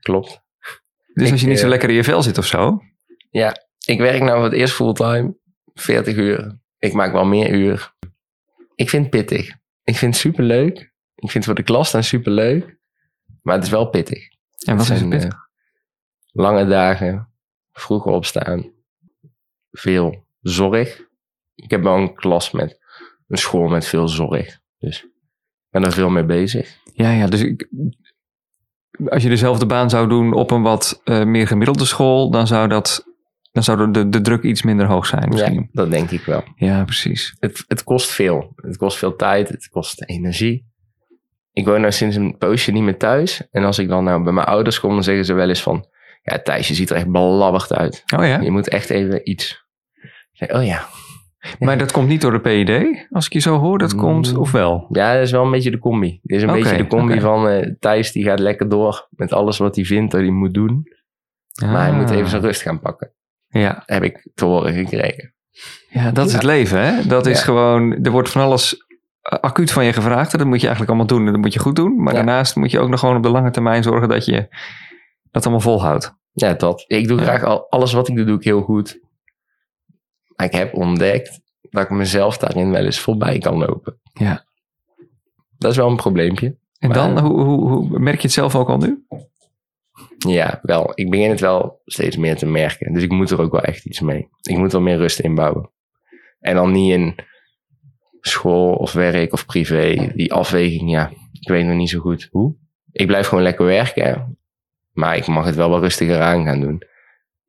[0.00, 0.40] Klopt.
[1.12, 2.82] Dus Ik, als je niet zo eh, lekker in je vel zit of zo.
[3.86, 5.36] Ik werk nou voor het eerst fulltime,
[5.74, 6.58] 40 uur.
[6.78, 7.94] Ik maak wel meer uur.
[8.74, 9.54] Ik vind het pittig.
[9.84, 10.78] Ik vind het superleuk.
[11.14, 12.76] Ik vind het voor de klas dan superleuk.
[13.42, 14.34] Maar het is wel pittig.
[14.66, 15.32] En wat Het is het zijn, pittig?
[15.32, 15.44] eh,
[16.32, 17.28] lange dagen,
[17.72, 18.70] vroeg opstaan,
[19.70, 21.00] veel zorg.
[21.54, 22.78] Ik heb wel een klas met
[23.28, 24.58] een school met veel zorg.
[24.78, 25.10] Dus ik
[25.70, 26.78] ben er veel mee bezig.
[26.92, 27.68] Ja, ja, dus ik,
[29.06, 32.68] als je dezelfde baan zou doen op een wat eh, meer gemiddelde school, dan zou,
[32.68, 33.04] dat,
[33.52, 35.68] dan zou de, de druk iets minder hoog zijn Ja, misschien.
[35.72, 36.42] dat denk ik wel.
[36.56, 37.36] Ja, precies.
[37.38, 38.52] Het, het kost veel.
[38.56, 40.66] Het kost veel tijd, het kost energie.
[41.56, 43.42] Ik woon nou sinds een poosje niet meer thuis.
[43.50, 45.86] En als ik dan nou bij mijn ouders kom, dan zeggen ze wel eens van...
[46.22, 48.02] Ja, Thijs, je ziet er echt belabberd uit.
[48.16, 49.64] Oh ja, Je moet echt even iets...
[50.32, 50.86] Zeg, oh ja,
[51.58, 53.78] maar dat komt niet door de PID, als ik je zo hoor.
[53.78, 53.98] Dat Mm.
[53.98, 54.86] komt, of wel?
[54.90, 56.20] Ja, dat is wel een beetje de combi.
[56.22, 59.58] Dit is een beetje de combi van eh, Thijs die gaat lekker door met alles
[59.58, 60.86] wat hij vindt dat hij moet doen.
[61.66, 63.12] Maar hij moet even zijn rust gaan pakken.
[63.50, 63.60] Ah.
[63.62, 65.34] Ja, Heb ik te horen gekregen.
[65.88, 67.06] ja dat is het leven, hè?
[67.06, 68.84] Dat is gewoon, er wordt van alles
[69.40, 70.30] acuut van je gevraagd.
[70.38, 72.02] Dat moet je eigenlijk allemaal doen en dat moet je goed doen.
[72.02, 72.22] Maar Ja.
[72.24, 74.48] daarnaast moet je ook nog gewoon op de lange termijn zorgen dat je
[75.30, 76.14] dat allemaal volhoudt.
[76.32, 76.84] Ja, dat.
[76.86, 77.22] Ik doe Ja.
[77.24, 79.00] graag al, alles wat ik doe, doe ik heel goed.
[80.36, 84.00] Maar ik heb ontdekt dat ik mezelf daarin wel eens voorbij kan lopen.
[84.12, 84.44] Ja.
[85.58, 86.56] Dat is wel een probleempje.
[86.78, 89.04] En Maar- dan, hoe, hoe, hoe merk je het zelf ook al nu?
[90.18, 90.92] Ja, wel.
[90.94, 92.92] Ik begin het wel steeds meer te merken.
[92.92, 94.28] Dus ik moet er ook wel echt iets mee.
[94.42, 95.70] Ik moet wel meer rust inbouwen.
[96.40, 97.14] En dan niet in
[98.28, 100.12] school of werk of privé.
[100.14, 101.10] Die afweging, ja,
[101.40, 102.54] ik weet nog niet zo goed hoe.
[102.92, 104.38] Ik blijf gewoon lekker werken.
[104.92, 106.82] Maar ik mag het wel wat rustiger aan gaan doen.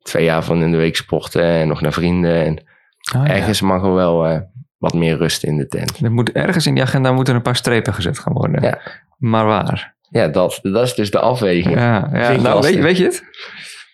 [0.02, 2.44] Twee jaar van in de week sporten en nog naar vrienden.
[2.44, 2.64] En
[2.98, 3.26] ja.
[3.26, 4.40] ergens mag er wel eh,
[4.78, 5.98] wat meer rust in de tent.
[6.02, 8.62] Er moet, ergens in die agenda moeten een paar strepen gezet gaan worden.
[8.62, 8.78] Ja.
[9.18, 9.96] Maar waar?
[10.10, 11.74] Ja, dat, dat is dus de afweging.
[11.74, 13.22] Ja, Nou, weet, weet je het?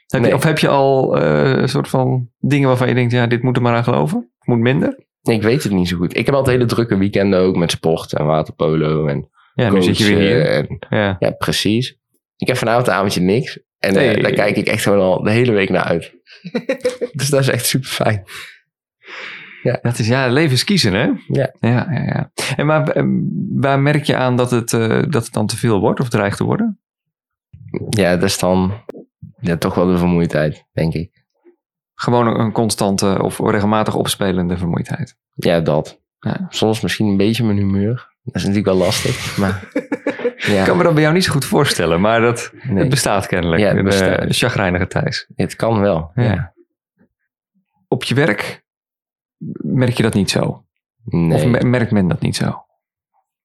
[0.06, 0.34] Heb je, Nee.
[0.34, 3.56] of heb je al eh, een soort van dingen waarvan je denkt, ja, dit moet
[3.56, 4.32] er maar aan geloven?
[4.44, 5.04] Moet minder?
[5.24, 6.16] Nee, ik weet het niet zo goed.
[6.16, 9.98] Ik heb altijd hele drukke weekenden ook met sport en waterpolo en Ja, nu zit
[9.98, 10.46] je weer hier.
[10.46, 11.16] En, Ja.
[11.18, 11.98] ja, precies.
[12.36, 13.58] Ik heb vanavond een avondje niks.
[13.78, 14.22] En eh, Nee.
[14.22, 16.14] daar kijk ik echt gewoon al de hele week naar uit.
[17.12, 18.24] dus dat is echt super fijn.
[19.82, 21.10] Dat is ja, leven is kiezen, hè?
[21.26, 21.54] Ja.
[21.60, 22.30] ja, ja, ja.
[22.56, 23.04] En maar eh,
[23.54, 26.36] waar merk je aan dat het, eh, dat het dan te veel wordt of dreigt
[26.36, 26.80] te worden?
[27.88, 28.72] Ja, dat is dan
[29.40, 31.13] ja, toch wel de vermoeidheid, denk ik.
[31.94, 35.16] Gewoon een, constante of regelmatig opspelende vermoeidheid.
[35.34, 36.00] Ja, dat.
[36.18, 36.46] Ja.
[36.48, 38.12] Soms misschien een beetje mijn humeur.
[38.22, 39.36] Dat is natuurlijk wel lastig.
[39.36, 39.68] Maar
[40.36, 42.88] ja, Ik kan me dat bij jou niet zo goed voorstellen, maar dat, nee, het
[42.88, 43.60] bestaat kennelijk.
[43.62, 44.18] Ja, het bestaat.
[44.18, 45.26] eh, chagrijnige Thijs.
[45.34, 46.10] het kan wel.
[46.14, 46.52] Ja.
[47.88, 48.62] Op je werk
[49.58, 50.64] merk je dat niet zo?
[51.04, 51.34] Nee.
[51.34, 52.64] Of me- merkt men dat niet zo?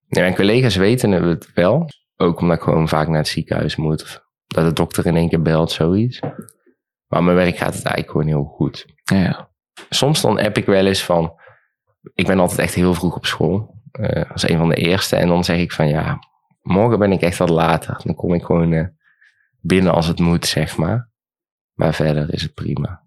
[0.07, 1.89] nee, mijn collega's weten het wel.
[2.15, 4.01] Ook omdat ik gewoon vaak naar het ziekenhuis moet.
[4.03, 6.19] Of dat de dokter in één keer belt, zoiets.
[7.09, 8.85] Maar mijn werk gaat het eigenlijk gewoon heel goed.
[9.03, 9.49] Ja.
[9.89, 11.33] soms dan app ik wel eens van...
[12.13, 13.77] Ik ben altijd echt heel vroeg op school.
[13.91, 15.15] eh, als een van de eerste.
[15.15, 16.19] En dan zeg ik van ja,
[16.61, 18.01] morgen ben ik echt wat later.
[18.03, 18.87] Dan kom ik gewoon eh,
[19.59, 21.09] binnen als het moet, zeg maar.
[21.73, 23.03] Maar verder is het prima.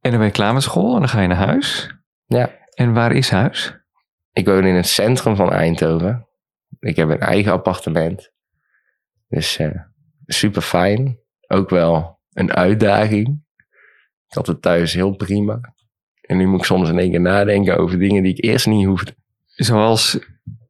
[0.00, 1.94] En dan ben je klaar met school en dan ga je naar huis.
[2.26, 2.50] Ja.
[2.74, 3.76] En waar is huis?
[4.32, 6.28] Ik woon in het centrum van Eindhoven.
[6.80, 8.32] Ik heb een eigen appartement.
[9.28, 9.80] Dus eh,
[10.26, 11.18] super fijn.
[11.46, 13.28] Ook wel een uitdaging.
[14.28, 15.60] Ik had het thuis heel prima.
[16.20, 18.86] En nu moet ik soms in één keer nadenken over dingen die ik eerst niet
[18.86, 19.14] hoefde.
[19.46, 20.18] Zoals,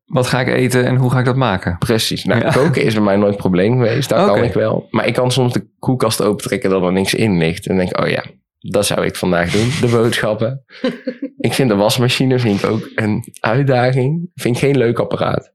[0.05, 1.79] wat ga ik eten en hoe ga ik dat maken?
[1.79, 2.25] Precies.
[2.25, 2.51] Nou, Ja.
[2.51, 4.13] koken is bij mij nooit een probleem geweest.
[4.13, 4.25] Oké.
[4.25, 4.87] kan ik wel.
[4.91, 7.67] Maar ik kan soms de koelkast opentrekken dat er niks in ligt.
[7.67, 8.25] En denk oh ja,
[8.59, 9.69] dat zou ik vandaag doen.
[9.81, 10.65] De boodschappen.
[11.39, 14.31] ik vind de wasmachine vind ik ook een uitdaging.
[14.35, 15.55] Vind ik geen leuk apparaat.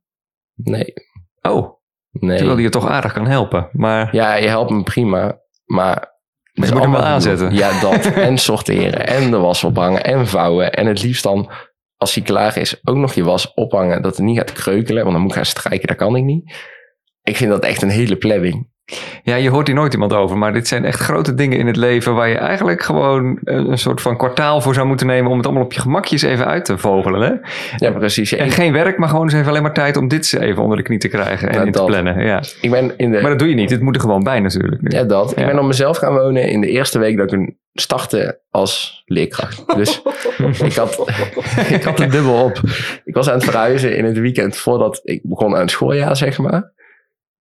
[0.56, 0.94] Nee.
[1.42, 2.36] Oh, Nee.
[2.36, 3.70] terwijl die je toch aardig kan helpen.
[3.72, 5.42] Maar Ja, je helpt me prima.
[5.66, 6.12] Maar...
[6.54, 7.54] Maar is je moet hem wel allemaal aanzetten.
[7.54, 8.06] Ja, dat.
[8.30, 9.08] en sorteren.
[9.08, 10.04] En de was ophangen.
[10.04, 10.74] En vouwen.
[10.74, 11.52] En het liefst dan,
[11.98, 14.02] als hij klaar is, ook nog je was ophangen.
[14.02, 15.02] Dat het niet gaat kreukelen.
[15.02, 15.88] Want dan moet ik gaan strijken.
[15.88, 16.54] Dat kan ik niet.
[17.22, 18.72] Ik vind dat echt een hele planning.
[19.24, 20.38] Ja, je hoort hier nooit iemand over.
[20.38, 24.02] Maar dit zijn echt grote dingen in het leven waar je eigenlijk gewoon een, soort
[24.02, 26.78] van kwartaal voor zou moeten nemen om het allemaal op je gemakjes even uit te
[26.78, 27.22] vogelen.
[27.22, 27.34] Hè?
[27.86, 28.30] Ja, precies.
[28.30, 30.78] Ja, En geen werk, maar gewoon eens even alleen maar tijd om dit even onder
[30.78, 32.26] de knie te krijgen en in te plannen.
[32.26, 32.44] Ja.
[32.62, 33.22] ik ben in de...
[33.22, 33.70] Maar dat doe je niet.
[33.70, 34.82] Dit moet er gewoon bij natuurlijk.
[34.82, 34.98] nu.
[34.98, 35.34] Ja, dat.
[35.36, 35.42] Ja.
[35.42, 39.04] Ik ben op mezelf gaan wonen in de eerste week dat ik een startte als
[39.06, 39.76] leerkracht.
[39.76, 40.02] Dus
[40.64, 41.12] ik had,
[41.70, 42.62] ik had het dubbel op.
[43.04, 46.38] Ik was aan het verhuizen in het weekend voordat ik begon aan het schooljaar, zeg
[46.38, 46.72] maar.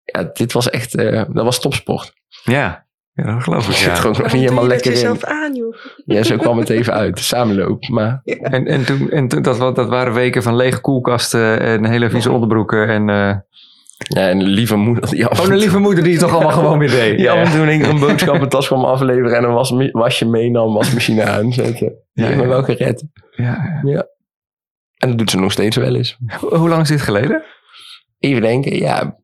[0.04, 2.12] Ja, dit was echt, eh, dat was topsport.
[2.44, 3.70] Ja, ja dat geloof ik.
[3.70, 3.92] Ik zit Ja.
[3.92, 4.96] er ook nog Waarom niet helemaal lekker in.
[4.96, 5.76] jezelf aan, joh?
[6.04, 7.18] Ja, zo kwam het even uit.
[7.34, 7.88] Samenloop.
[7.88, 12.10] Maar En, en, toen, en toen, dat, dat waren weken van lege koelkasten en hele
[12.10, 12.88] vieze onderbroeken.
[12.88, 13.34] En uh,
[14.08, 16.52] ja, en een lieve moeder die af oh, een lieve moeder die het toch allemaal
[16.52, 17.16] gewoon weer deed.
[17.16, 17.50] Die Ja, af en ja.
[17.50, 21.88] toe in één keer een boodschappentas kwam afleveren en een was, wasje meenam, wasmachine aanzetten.
[21.88, 22.48] Die Ja, heeft me ja.
[22.48, 23.04] wel gered.
[23.30, 24.06] Ja, ja.
[24.98, 26.16] En dat doet ze nog steeds wel eens.
[26.40, 27.42] Hoe hoe lang is dit geleden?
[28.18, 29.20] Even denken, ja.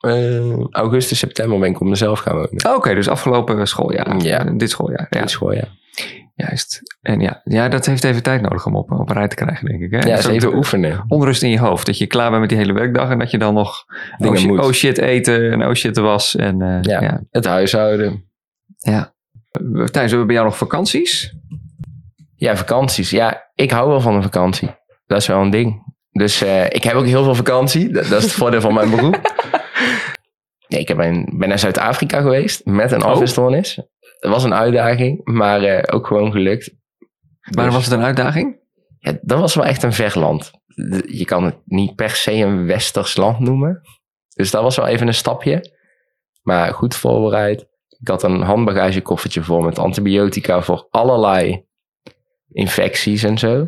[0.00, 2.66] Eh, augustus, september ben ik op mezelf gaan wonen.
[2.66, 4.16] Oh, Oké, dus afgelopen schooljaar.
[4.22, 4.46] Ja.
[4.46, 5.06] Eh, Dit schooljaar.
[5.10, 5.26] Ja, Ja.
[5.26, 5.64] school, ja.
[6.34, 6.80] juist.
[7.02, 9.66] En ja, ja, dat heeft even tijd nodig om op, op een rij te krijgen,
[9.68, 9.90] denk ik.
[9.90, 10.08] Hè?
[10.08, 11.04] Ja, Dus even oefenen.
[11.08, 11.86] Onrust in je hoofd.
[11.86, 13.84] Dat je klaar bent met die hele werkdag en dat je dan nog
[14.18, 14.58] Dingen oh shit, moet.
[14.64, 16.36] oh shit eten en oh shit was.
[16.36, 17.00] En, eh, Ja.
[17.02, 17.20] ja.
[17.30, 18.24] Het huishouden.
[18.78, 19.14] ja.
[19.74, 21.34] Thijs, hebben we bij jou nog vakanties?
[22.36, 23.10] Ja, vakanties.
[23.10, 24.70] Ja, ik hou wel van een vakantie.
[25.06, 25.94] Dat is wel een ding.
[26.12, 27.92] Dus ik heb ook heel veel vakantie.
[27.92, 29.20] Dat, dat is het voordeel van mijn beroep.
[30.70, 33.08] Nee, ik heb een, ben naar Zuid-Afrika geweest met een Oh.
[34.20, 36.70] Dat was een uitdaging, maar eh, ook gewoon gelukt.
[37.40, 38.58] Waar Dus- was het een uitdaging?
[38.98, 40.50] Ja, dat was wel echt een ver land.
[41.06, 43.80] Je kan het niet per se een westers land noemen.
[44.34, 45.78] Dus dat was wel even een stapje.
[46.42, 47.68] Maar goed voorbereid.
[48.00, 51.66] Ik had een handbagagekoffertje vol met antibiotica voor allerlei
[52.48, 53.66] infecties en zo.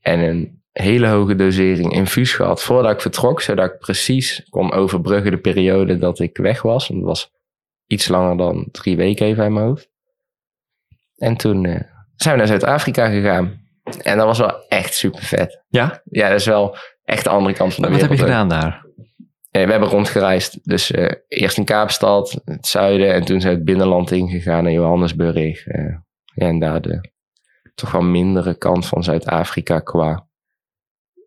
[0.00, 5.30] En een hele hoge dosering infuus gehad voordat ik vertrok, zodat ik precies kon overbruggen
[5.30, 6.88] de periode dat ik weg was.
[6.88, 7.30] Het was
[7.86, 9.88] iets langer dan drie weken even in mijn hoofd.
[11.16, 11.80] En toen eh,
[12.16, 13.62] zijn we naar Zuid-Afrika gegaan.
[14.02, 15.62] En dat was wel echt super vet.
[15.68, 16.02] Ja?
[16.04, 18.30] Ja, dat is wel echt de andere kant van de Wat heb je wereld.
[18.32, 18.86] gedaan daar?
[19.50, 20.68] We hebben rondgereisd.
[20.68, 23.12] Dus eh, eerst in Kaapstad, het zuiden.
[23.14, 25.66] En toen zijn we het binnenland ingegaan naar Johannesburg.
[25.66, 25.84] eh,
[26.34, 27.12] ja, en daar de
[27.74, 30.26] toch wel mindere kant van Zuid-Afrika qua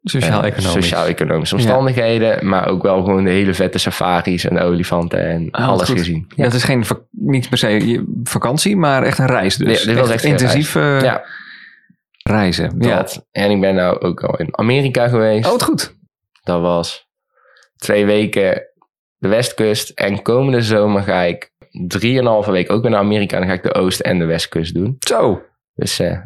[0.09, 0.71] Sociaal-economisch.
[0.83, 2.47] sociaal-economische omstandigheden.
[2.47, 5.97] Maar ook wel gewoon de hele vette safaris en de olifanten en Ah, alles goed.
[5.97, 6.27] gezien.
[6.35, 9.79] Dat is geen niet per se vakantie, maar echt een reis dus.
[9.83, 11.25] Ja, dit was echt een intensief eh, Ja,
[12.23, 12.75] reizen.
[12.79, 12.95] Ja.
[12.97, 13.27] dat.
[13.31, 15.45] En ik ben nou ook al in Amerika geweest.
[15.45, 15.95] Oh, wat goed.
[16.43, 17.07] Dat was
[17.77, 18.61] twee weken
[19.17, 19.89] de westkust.
[19.89, 21.51] En komende zomer ga ik
[21.87, 23.33] drieënhalve week ook weer naar Amerika.
[23.35, 24.95] En dan ga ik de oost- en de westkust doen.
[24.99, 25.41] Zo.
[25.75, 26.17] Dus eh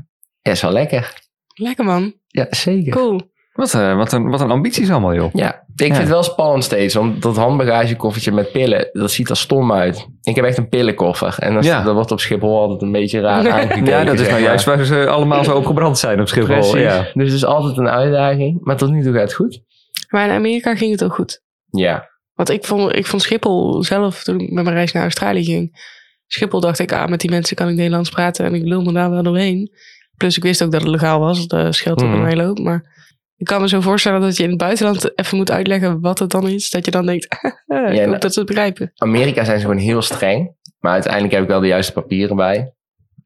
[0.42, 1.14] is wel lekker.
[1.54, 2.14] Lekker man.
[2.28, 2.92] Ja, zeker.
[2.94, 3.32] Cool.
[3.54, 5.30] Wat, eh, wat, een, wat een ambities allemaal, joh.
[5.34, 6.94] Ja, ik vind het wel spannend steeds.
[6.94, 10.08] Want dat handbagagekoffertje met pillen, dat ziet er stom uit.
[10.22, 11.36] Ik heb echt een pillenkoffer.
[11.40, 11.84] En dat, Ja.
[11.84, 13.86] dat wordt op Schiphol altijd een beetje raar aangekeken.
[13.94, 14.42] Ja, dat is nou maar.
[14.42, 16.48] juist waar ze allemaal zo op gebrand zijn op Schiphol.
[16.56, 16.74] Precies.
[16.82, 17.02] Ja.
[17.14, 18.58] Dus het is altijd een uitdaging.
[18.62, 19.62] Maar tot nu toe gaat het goed.
[20.10, 21.42] Maar in Amerika ging het ook goed.
[21.70, 22.10] Ja.
[22.34, 25.90] Want ik vond, ik vond Schiphol zelf, toen ik met mijn reis naar Australië ging.
[26.28, 28.92] Schiphol dacht ik, ah, met die mensen kan ik Nederlands praten en ik lul me
[28.94, 29.72] daar wel doorheen.
[30.18, 32.20] Plus ik wist ook dat het legaal was, dat scheelt ook Mhm.
[32.22, 32.60] een hele hoop.
[32.60, 33.00] Maar
[33.42, 36.30] ik kan me zo voorstellen dat je in het buitenland even moet uitleggen wat het
[36.32, 36.70] dan is.
[36.70, 38.92] Dat je dan denkt, ik nou- hoop dat ze het begrijpen.
[38.96, 40.56] Amerika zijn ze gewoon heel streng.
[40.80, 42.74] Maar uiteindelijk heb ik wel de juiste papieren bij.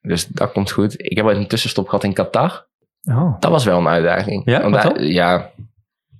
[0.01, 0.93] Dus dat komt goed.
[0.97, 2.67] Ik heb ooit een tussenstop gehad in Qatar.
[3.03, 3.39] Oh.
[3.39, 4.41] Dat was wel een uitdaging.
[4.45, 5.51] Ja, Want daar- ja,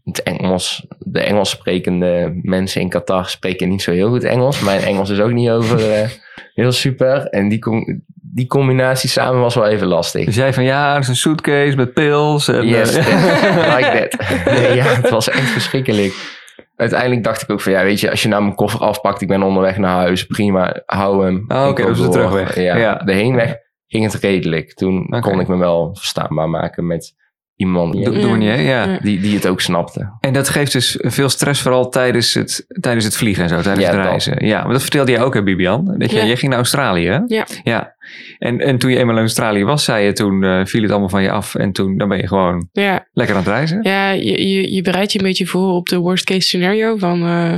[0.06, 0.86] het Engels.
[1.00, 4.60] De Engels sprekende mensen in Qatar spreken niet zo heel goed Engels.
[4.60, 6.10] Mijn Engels is ook niet over eh,
[6.54, 7.26] heel super.
[7.28, 10.26] En die, com- die combinatie samen was wel even lastig.
[10.26, 12.48] Dus jij van ja, er is een suitcase met pils.
[12.48, 13.06] En, Yes, eh,
[13.78, 14.30] like that.
[14.54, 16.34] Nee, ja, het was echt verschrikkelijk.
[16.76, 19.28] Uiteindelijk dacht ik ook van, ja, weet je, als je nou mijn koffer afpakt, ik
[19.28, 21.46] ben onderweg naar huis, prima, hou hem.
[21.48, 22.56] Oh, oké, is de terugweg.
[22.56, 22.96] Ja, Ja.
[22.96, 23.56] de heenweg
[23.88, 24.74] ging het redelijk.
[24.74, 27.13] Toen kon ik me wel verstaanbaar maken met
[27.56, 28.84] iemand douanier, ja.
[28.86, 29.00] Ja.
[29.02, 30.18] die, die het ook snapte.
[30.20, 33.86] En dat geeft dus veel stress, vooral tijdens het, tijdens het vliegen en zo, tijdens
[33.86, 34.06] Ja, het dat.
[34.08, 34.46] reizen.
[34.46, 35.96] Ja, maar dat vertelde jij ook, hè, Bibian?
[35.98, 36.26] Dat je, Ja.
[36.26, 37.20] jij ging naar Australië, hè?
[37.28, 37.46] Ja.
[37.63, 37.96] ja.
[38.39, 41.10] En, en toen je eenmaal in Australië was, zei je, toen eh, viel het allemaal
[41.10, 41.56] van je af.
[41.56, 43.80] En toen dan ben je gewoon Ja, lekker aan het reizen.
[43.84, 46.98] ja je, je, je bereidt je een beetje voor op de worst case scenario.
[46.98, 47.54] Van, eh,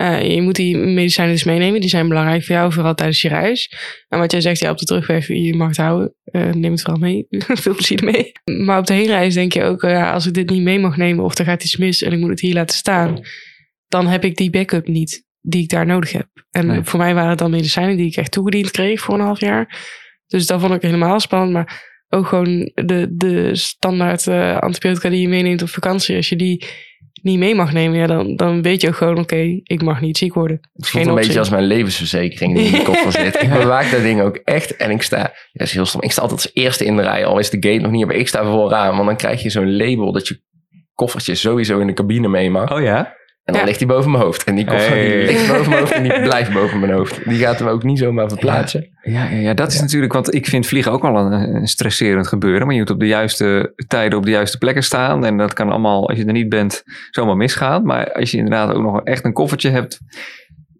[0.00, 1.80] eh, je moet die medicijnen dus meenemen.
[1.80, 3.72] Die zijn belangrijk voor jou, vooral tijdens je reis.
[4.08, 6.14] En wat jij zegt, ja, op de terugweg, je mag het houden.
[6.24, 7.26] Eh, neem het vooral mee.
[7.62, 8.32] Veel plezier ermee.
[8.64, 10.96] Maar op de heenreis denk je ook, eh, ja, als ik dit niet mee mag
[10.96, 13.20] nemen of er gaat iets mis en ik moet het hier laten staan,
[13.88, 16.28] dan heb ik die backup niet die ik daar nodig heb.
[16.50, 16.82] En Nee.
[16.82, 19.78] voor mij waren het dan medicijnen die ik echt toegediend kreeg voor een half jaar.
[20.26, 21.52] Dus dat vond ik helemaal spannend.
[21.52, 24.28] Maar ook gewoon de, de standaard
[24.62, 26.16] antibiotica die je meeneemt op vakantie.
[26.16, 26.64] Als je die
[27.22, 30.18] niet mee mag nemen, ja, dan, dan weet je ook gewoon, oké, ik mag niet
[30.18, 30.60] ziek worden.
[30.72, 33.42] Het voelt een beetje als mijn levensverzekering die in de koffer zit.
[33.42, 34.76] Ik bewaak dat ding ook echt.
[34.76, 36.02] En ik sta, ja, dat is heel stom.
[36.02, 38.14] Ik sta altijd als eerste in de rij, al is de gate nog niet, maar
[38.14, 38.94] ik sta vooraan.
[38.94, 40.40] Want dan krijg je zo'n label dat je
[40.94, 42.72] koffertje sowieso in de cabine mee mag.
[42.72, 43.16] Oh ja?
[43.50, 43.66] En dan Ja.
[43.68, 44.44] ligt hij boven mijn hoofd.
[44.44, 45.08] En die koffer Hey.
[45.16, 47.28] die ligt boven mijn hoofd en die blijft boven mijn hoofd.
[47.28, 48.88] Die gaat hem ook niet zomaar verplaatsen.
[49.02, 52.26] Ja, ja, ja, dat is natuurlijk, want ik vind vliegen ook wel een, een stresserend
[52.28, 52.66] gebeuren.
[52.66, 55.24] Maar je moet op de juiste tijden op de juiste plekken staan.
[55.24, 57.84] En dat kan allemaal, als je er niet bent, zomaar misgaan.
[57.84, 59.98] Maar als je inderdaad ook nog echt een koffertje hebt,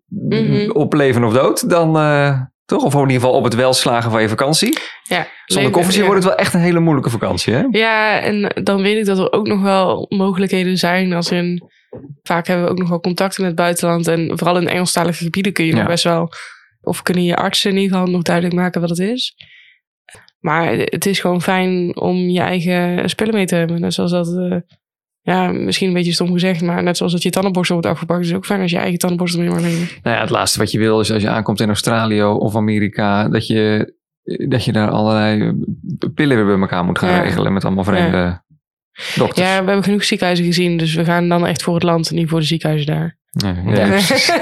[0.09, 0.71] Mhm.
[0.71, 2.85] op leven of dood, dan eh, toch?
[2.85, 4.79] Of in ieder geval op het welslagen van je vakantie.
[5.03, 6.07] Ja, Zonder koffertje ja.
[6.07, 7.63] wordt het wel echt een hele moeilijke vakantie, hè?
[7.71, 11.13] Ja, en dan weet ik dat er ook nog wel mogelijkheden zijn.
[11.13, 11.63] Als in,
[12.23, 14.07] vaak hebben we ook nog wel contacten met het buitenland.
[14.07, 15.79] En vooral in Engelstalige gebieden kun je Ja.
[15.79, 16.29] nog best wel...
[16.83, 19.35] Of kunnen je artsen in ieder geval nog duidelijk maken wat het is.
[20.39, 23.81] Maar het is gewoon fijn om je eigen spullen mee te hebben.
[23.81, 24.37] Net zoals dat...
[24.37, 24.57] eh,
[25.23, 28.27] ja, misschien een beetje stom gezegd, maar net zoals dat je tandenborstel wordt afgepakt, is
[28.29, 29.89] het ook fijn als je eigen tandenborstel mee mag nemen.
[30.03, 33.29] Nou ja, het laatste wat je wil is als je aankomt in Australië of Amerika,
[33.29, 33.95] dat je,
[34.49, 35.53] dat je daar allerlei
[36.15, 37.21] pillen weer bij elkaar moet gaan Ja.
[37.21, 38.43] regelen met allemaal vreemde
[39.17, 39.47] dokters.
[39.49, 42.15] Ja, we hebben genoeg ziekenhuizen gezien, dus we gaan dan echt voor het land en
[42.15, 43.19] niet voor de ziekenhuizen daar.
[43.31, 43.87] Ja, ja, Ja.
[43.89, 44.33] precies.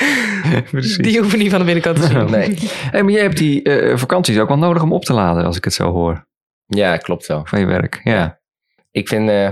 [0.70, 0.96] Precies.
[0.96, 2.30] Die hoeven niet van de binnenkant te zien.
[2.38, 2.58] Nee.
[2.90, 5.56] Hey, maar jij hebt die eh, vakanties ook wel nodig om op te laden, als
[5.56, 6.26] ik het zo hoor,
[6.66, 7.42] Ja, klopt wel.
[7.46, 8.00] van je werk.
[8.04, 8.40] Ja.
[8.90, 9.46] Ik vind, eh,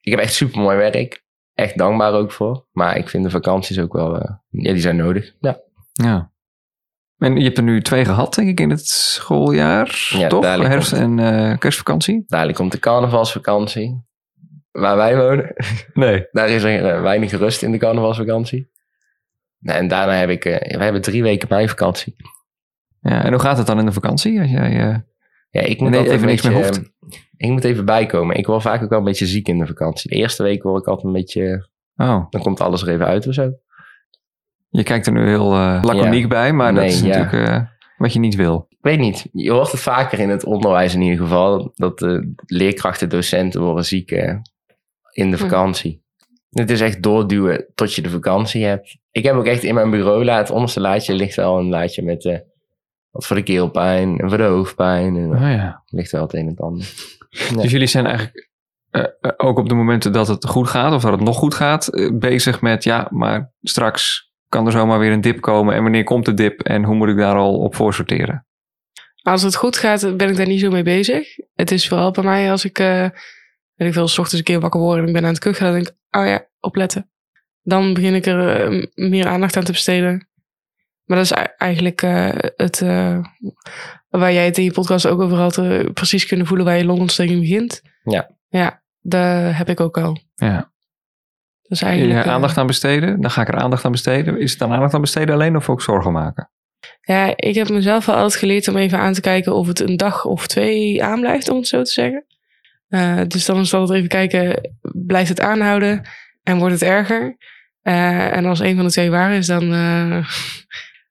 [0.00, 1.22] ik heb echt super mooi werk.
[1.54, 2.66] Echt dankbaar ook voor.
[2.72, 5.32] Maar ik vind de vakanties ook wel, eh, ja, die zijn nodig.
[5.40, 5.58] Ja,
[5.92, 6.31] ja.
[7.22, 10.44] En je hebt er nu twee gehad, denk ik, in het schooljaar, Ja, toch?
[10.44, 12.24] Herfst- komt- en eh, kerstvakantie?
[12.26, 14.02] dadelijk komt de carnavalsvakantie.
[14.70, 15.54] Waar wij wonen,
[15.94, 16.26] Nee.
[16.32, 18.70] daar is er eh, weinig rust in de carnavalsvakantie.
[19.62, 22.16] En daarna heb ik, eh, we hebben drie weken meivakantie.
[23.00, 24.40] Ja, en hoe gaat het dan in de vakantie?
[24.40, 24.70] Als jij,
[25.50, 26.80] Ja, ik moet even niks meer hoeft.
[27.36, 28.36] Ik moet even bijkomen.
[28.36, 30.10] Ik word vaak ook wel een beetje ziek in de vakantie.
[30.10, 31.68] De eerste week word ik altijd een beetje...
[31.96, 33.52] Oh, Dan komt alles er even uit of zo.
[34.72, 37.06] Je kijkt er nu heel eh laconiek bij, maar Nee, dat is ja.
[37.06, 37.60] natuurlijk eh,
[37.96, 38.66] wat je niet wil.
[38.70, 39.28] Ik weet niet.
[39.32, 41.72] Je hoort het vaker in het onderwijs in ieder geval.
[41.74, 44.36] Dat de leerkrachten, docenten worden ziek eh,
[45.12, 45.42] in de Hm.
[45.42, 46.00] vakantie.
[46.50, 48.96] Het is echt doorduwen tot je de vakantie hebt.
[49.10, 52.24] Ik heb ook echt in mijn bureau, het onderste laadje ligt wel een laadje met
[52.24, 52.38] eh,
[53.10, 55.16] wat voor de keelpijn en voor de hoofdpijn.
[55.16, 55.82] En Oh, er ja.
[55.86, 56.92] ligt wel het een en het ander.
[57.56, 58.50] Dus jullie zijn eigenlijk
[58.90, 61.54] eh, eh, ook op de momenten dat het goed gaat, of dat het nog goed
[61.54, 65.74] gaat, eh, bezig met ja, maar straks kan er zomaar weer een dip komen.
[65.74, 68.46] En wanneer komt de dip en hoe moet ik daar al op voor sorteren?
[69.22, 71.28] Als het goed gaat, ben ik daar niet zo mee bezig.
[71.54, 73.08] Het is vooral bij mij als ik, eh
[73.74, 75.64] weet ik veel, s ochtends een keer wakker word en ik ben aan het kuchen,
[75.64, 77.10] dan denk ik, oh ja, opletten.
[77.62, 80.28] Dan begin ik er eh, meer aandacht aan te besteden.
[81.04, 82.80] Maar dat is ei- eigenlijk eh, het,
[84.08, 85.54] waar jij het in je podcast ook over had,
[85.94, 87.82] precies kunnen voelen waar je longontsteking begint.
[88.02, 88.30] Ja.
[88.48, 90.18] Ja, daar heb ik ook al.
[90.34, 90.71] Ja.
[91.78, 94.40] Je eigenlijk, eh, aandacht aan besteden, dan ga ik er aandacht aan besteden.
[94.40, 96.50] Is het dan aandacht aan besteden alleen of ook zorgen maken?
[97.00, 99.96] Ja, ik heb mezelf wel altijd geleerd om even aan te kijken of het een
[99.96, 102.24] dag of twee aanblijft, om het zo te zeggen.
[102.88, 106.02] Eh, dus dan is het altijd even kijken, blijft het aanhouden
[106.42, 107.36] en wordt het erger?
[107.82, 109.68] Eh, en als een van de twee waar is, dan...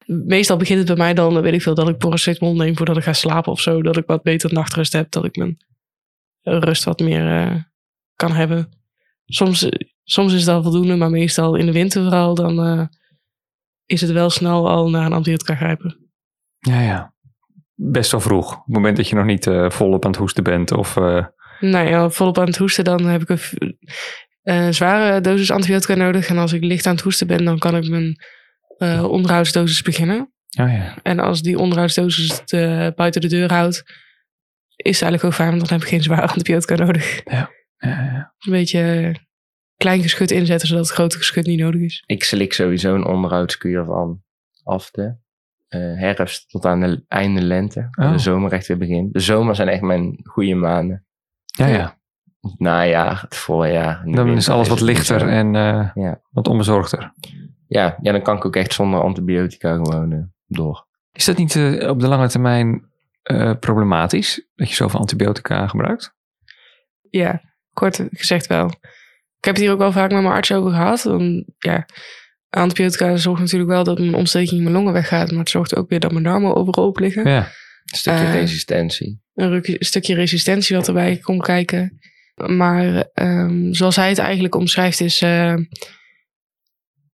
[0.05, 3.03] meestal begint het bij mij dan, weet ik veel, dat ik paracetamol neem voordat ik
[3.03, 3.81] ga slapen of zo.
[3.81, 5.57] Dat ik wat beter nachtrust heb, dat ik mijn
[6.41, 7.71] rust wat meer
[8.15, 8.69] kan hebben.
[9.25, 9.69] Soms,
[10.03, 12.59] soms is dat voldoende, maar meestal in de winter vooral, dan...
[12.59, 12.85] eh,
[13.85, 16.09] is het wel snel al naar een antibiotica grijpen.
[16.59, 17.13] Ja, ja.
[17.75, 18.51] Best wel vroeg.
[18.51, 20.71] Op het moment dat je nog niet eh, volop aan het hoesten bent.
[20.71, 21.25] Of, eh,
[21.59, 23.51] Nou ja, volop aan het hoesten, dan heb ik
[24.41, 26.27] een zware dosis antibiotica nodig.
[26.27, 28.15] En als ik licht aan het hoesten ben, dan kan ik mijn
[29.05, 30.19] onderhoudsdosis beginnen.
[30.59, 30.97] oh ja.
[31.03, 33.83] En als die onderhoudsdosis het buiten de deur houdt,
[34.75, 37.21] is het eigenlijk ook fijn, want dan heb ik geen zware antibiotica nodig.
[37.23, 38.33] Ja, ja.
[38.39, 39.15] Een beetje
[39.81, 42.03] klein geschut inzetten, zodat het grote geschut niet nodig is.
[42.05, 44.21] Ik slik sowieso een onderhoudskuur van
[44.63, 45.15] af de
[45.67, 47.87] eh, herfst tot aan de einde lente.
[47.91, 48.11] Oh.
[48.11, 49.13] De zomer echt weer begint.
[49.13, 51.05] De zomer zijn echt mijn goede maanden.
[51.45, 51.99] ja, ja.
[52.41, 54.01] Het najaar, het voorjaar.
[54.05, 56.21] Dan is alles wat lichter en eh, Ja.
[56.31, 57.13] wat onbezorgder.
[57.67, 60.87] Ja, ja, dan kan ik ook echt zonder antibiotica gewoon eh, door.
[61.11, 61.55] Is dat niet
[61.87, 62.85] op de lange termijn
[63.21, 64.47] eh, problematisch?
[64.55, 66.15] Dat je zoveel antibiotica gebruikt?
[67.09, 67.41] Ja,
[67.73, 68.71] kort gezegd wel.
[69.41, 71.01] Ik heb het hier ook wel vaak met mijn arts over gehad.
[71.03, 71.85] Dan, ja,
[72.49, 75.29] antibiotica zorgt natuurlijk wel dat mijn ontsteking in mijn longen weggaat.
[75.31, 77.29] Maar het zorgt ook weer dat mijn darmen overhoop liggen.
[77.29, 77.39] Ja.
[77.85, 79.21] Een stukje Eh, resistentie.
[79.33, 81.99] Een stukje resistentie wat erbij komt kijken.
[82.45, 85.21] Maar ehm, zoals hij het eigenlijk omschrijft is...
[85.21, 85.55] eh,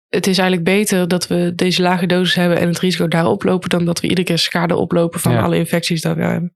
[0.09, 2.59] het is eigenlijk beter dat we deze lage dosis hebben...
[2.59, 3.69] en het risico daar oplopen...
[3.69, 5.41] dan dat we iedere keer schade oplopen van Ja.
[5.43, 6.53] alle infecties die we hebben.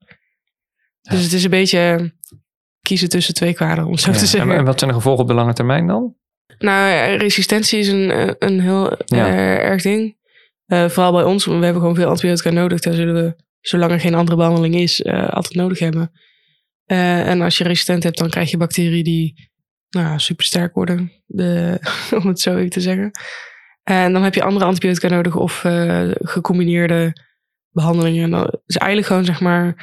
[1.00, 2.12] Dus het is een beetje
[2.82, 4.16] kiezen tussen twee kwaden, om het zo Ja.
[4.18, 4.50] te zeggen.
[4.52, 6.14] En, wat zijn de gevolgen op de lange termijn dan?
[6.58, 9.26] Nou, resistentie is een, eh, een heel Ja.
[9.26, 10.16] eh, erg ding.
[10.66, 12.80] Eh, vooral bij ons, want we hebben gewoon veel antibiotica nodig.
[12.80, 16.12] Daar zullen we, zolang er geen andere behandeling is, altijd nodig hebben.
[16.86, 19.50] En als je resistent hebt, dan krijg je bacteriën die
[19.90, 21.78] nou, super sterk worden, de,
[22.22, 23.10] om het zo even te zeggen.
[23.82, 25.64] En dan heb je andere antibiotica nodig of
[26.20, 27.12] gecombineerde
[27.70, 28.60] behandelingen.
[28.66, 29.76] Is eigenlijk gewoon, zeg maar,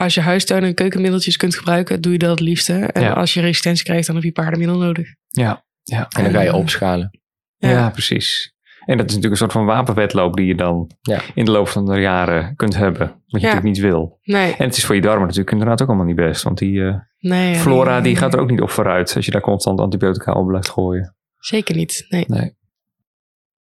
[0.00, 2.72] als je huistuin- en keukenmiddeltjes kunt gebruiken, doe je dat het liefste.
[2.72, 3.12] En Ja.
[3.12, 5.08] als je resistentie krijgt, dan heb je paardenmiddel nodig.
[5.28, 5.64] Ja.
[5.82, 6.08] ja.
[6.16, 7.20] En dan ga je opschalen.
[7.56, 7.68] Ja.
[7.70, 7.90] Ja.
[7.90, 8.54] precies.
[8.84, 11.20] En dat is natuurlijk een soort van wapenwedloop die je dan Ja.
[11.34, 13.06] in de loop van de jaren kunt hebben.
[13.06, 13.52] Wat je Ja.
[13.54, 14.18] natuurlijk niet wil.
[14.22, 16.42] Nee, En het is voor je darmen natuurlijk inderdaad ook allemaal niet best.
[16.42, 17.52] Want die eh, nee.
[17.54, 18.20] ja, flora nee, die nee.
[18.22, 19.16] gaat er ook niet op vooruit.
[19.16, 21.16] Als je daar constant antibiotica op blijft gooien.
[21.38, 22.24] Zeker niet, nee.
[22.26, 22.58] Nee.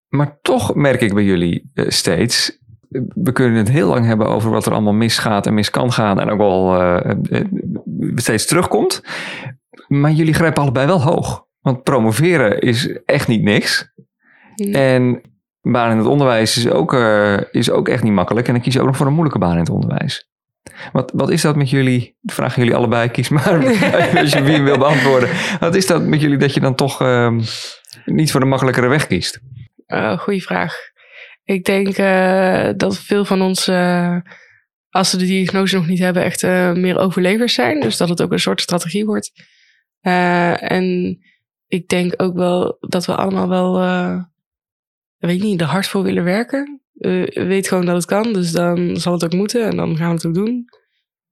[0.08, 2.59] Maar toch merk ik bij jullie eh, steeds.
[2.90, 5.92] Eh, We kunnen het heel lang hebben over wat er allemaal misgaat en mis kan
[5.92, 6.20] gaan.
[6.20, 7.46] En ook wel eh, eh,
[8.16, 9.02] steeds terugkomt.
[9.88, 11.48] Maar jullie grijpen allebei wel hoog.
[11.62, 13.92] Want promoveren is echt niet niks.
[14.72, 15.22] En
[15.62, 18.48] baan in het onderwijs is ook, eh, is ook echt niet makkelijk.
[18.48, 20.28] En dan kies je ook nog voor een moeilijke baan in het onderwijs.
[20.92, 22.18] Wat, wat is dat met jullie?
[22.24, 23.10] Vragen jullie allebei.
[23.10, 23.54] Kies maar
[24.18, 25.30] als je wie wil beantwoorden.
[25.60, 27.42] Wat is dat met jullie dat je dan toch ehm,
[28.06, 29.42] niet voor de makkelijkere weg kiest?
[29.88, 30.89] Uh, goeie vraag.
[31.50, 33.70] Ik denk eh, dat veel van ons,
[34.90, 37.80] als ze de diagnose nog niet hebben, echt eh, meer overlevers zijn.
[37.80, 39.32] Dus dat het ook een soort strategie wordt.
[40.00, 41.18] Eh, en
[41.68, 43.74] ik denk ook wel dat we allemaal wel,
[45.18, 46.82] weet ik niet, er hard voor willen werken.
[46.92, 50.10] We weten gewoon dat het kan, dus dan zal het ook moeten en dan gaan
[50.10, 50.66] we het ook doen.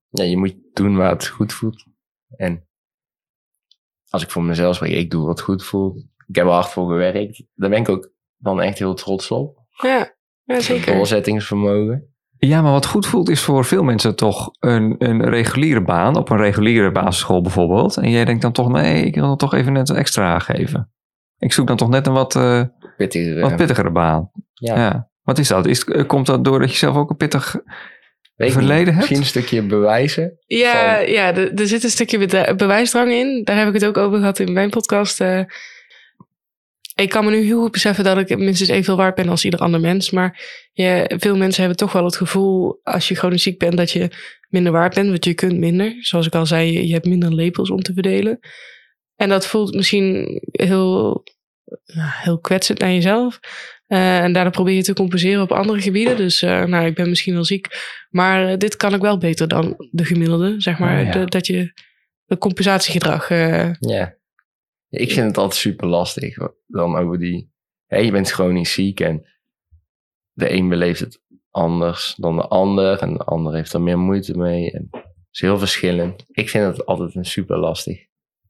[0.09, 1.85] Ja, je moet doen waar het goed voelt.
[2.37, 2.67] En
[4.09, 5.97] als ik voor mezelf spreek, ik doe wat goed voelt.
[6.27, 7.43] Ik heb er hard voor gewerkt.
[7.55, 9.65] Daar ben ik ook dan echt heel trots op.
[9.81, 10.93] Ja, ja zeker.
[10.95, 12.11] Doorzettingsvermogen.
[12.39, 16.15] Ja, maar wat goed voelt is voor veel mensen toch een, een reguliere baan.
[16.15, 17.97] Op een reguliere basisschool bijvoorbeeld.
[17.97, 20.91] En jij denkt dan toch, nee, ik wil dan toch even net een extra geven.
[21.37, 22.61] Ik zoek dan toch net een wat, eh,
[22.97, 23.39] Pittiger.
[23.41, 24.31] wat pittigere baan.
[24.53, 24.75] ja.
[24.75, 25.09] Ja.
[25.21, 25.65] Wat is dat?
[25.65, 27.55] Is, eh, komt dat doordat je zelf ook een pittig
[28.35, 28.85] Weet verleden niet.
[28.85, 28.97] hebt?
[28.97, 30.37] Misschien een stukje bewijzen.
[30.45, 33.41] Ja, Van- ja er, er zit een stukje be- bewijsdrang in.
[33.43, 35.21] Daar heb ik het ook over gehad in mijn podcast.
[35.21, 35.41] eh.
[37.01, 39.59] Ik kan me nu heel goed beseffen dat ik minstens evenveel waard ben als ieder
[39.59, 40.11] ander mens.
[40.11, 40.41] Maar
[41.07, 44.09] veel mensen hebben toch wel het gevoel als je chronisch ziek bent dat je
[44.49, 45.09] minder waard bent.
[45.09, 45.95] Want je kunt minder.
[45.99, 48.39] Zoals ik al zei, je- je hebt minder lepels om te verdelen.
[49.15, 51.23] En dat voelt misschien heel,
[52.23, 53.39] heel kwetsend naar jezelf.
[53.87, 56.17] Eh, en daardoor probeer je te compenseren op andere gebieden.
[56.17, 57.67] Dus eh, nou, ik ben misschien wel ziek.
[58.09, 60.99] Maar eh, dit kan ik wel beter dan de gemiddelde, zeg maar.
[60.99, 61.11] Oh, ja.
[61.11, 61.71] De- dat je
[62.27, 63.29] een compensatiegedrag...
[63.79, 64.15] Ja.
[64.89, 66.37] Ik vind het altijd super lastig.
[66.67, 67.51] Dan over die...
[67.85, 69.25] Hè, je bent chronisch ziek en
[70.31, 71.21] de een beleeft het
[71.51, 72.99] anders dan de ander.
[72.99, 74.71] En de ander heeft er meer moeite mee.
[74.71, 76.23] En het is heel verschillend.
[76.27, 78.05] Ik vind het altijd een super lastig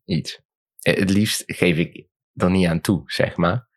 [0.06, 0.40] iets.
[0.82, 3.68] Eh, Het liefst geef ik er niet aan toe, zeg maar.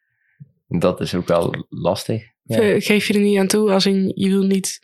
[0.68, 2.22] Dat is ook wel lastig.
[2.42, 2.56] Ja.
[2.56, 4.78] ge- geef je er niet aan toe als in je wil niet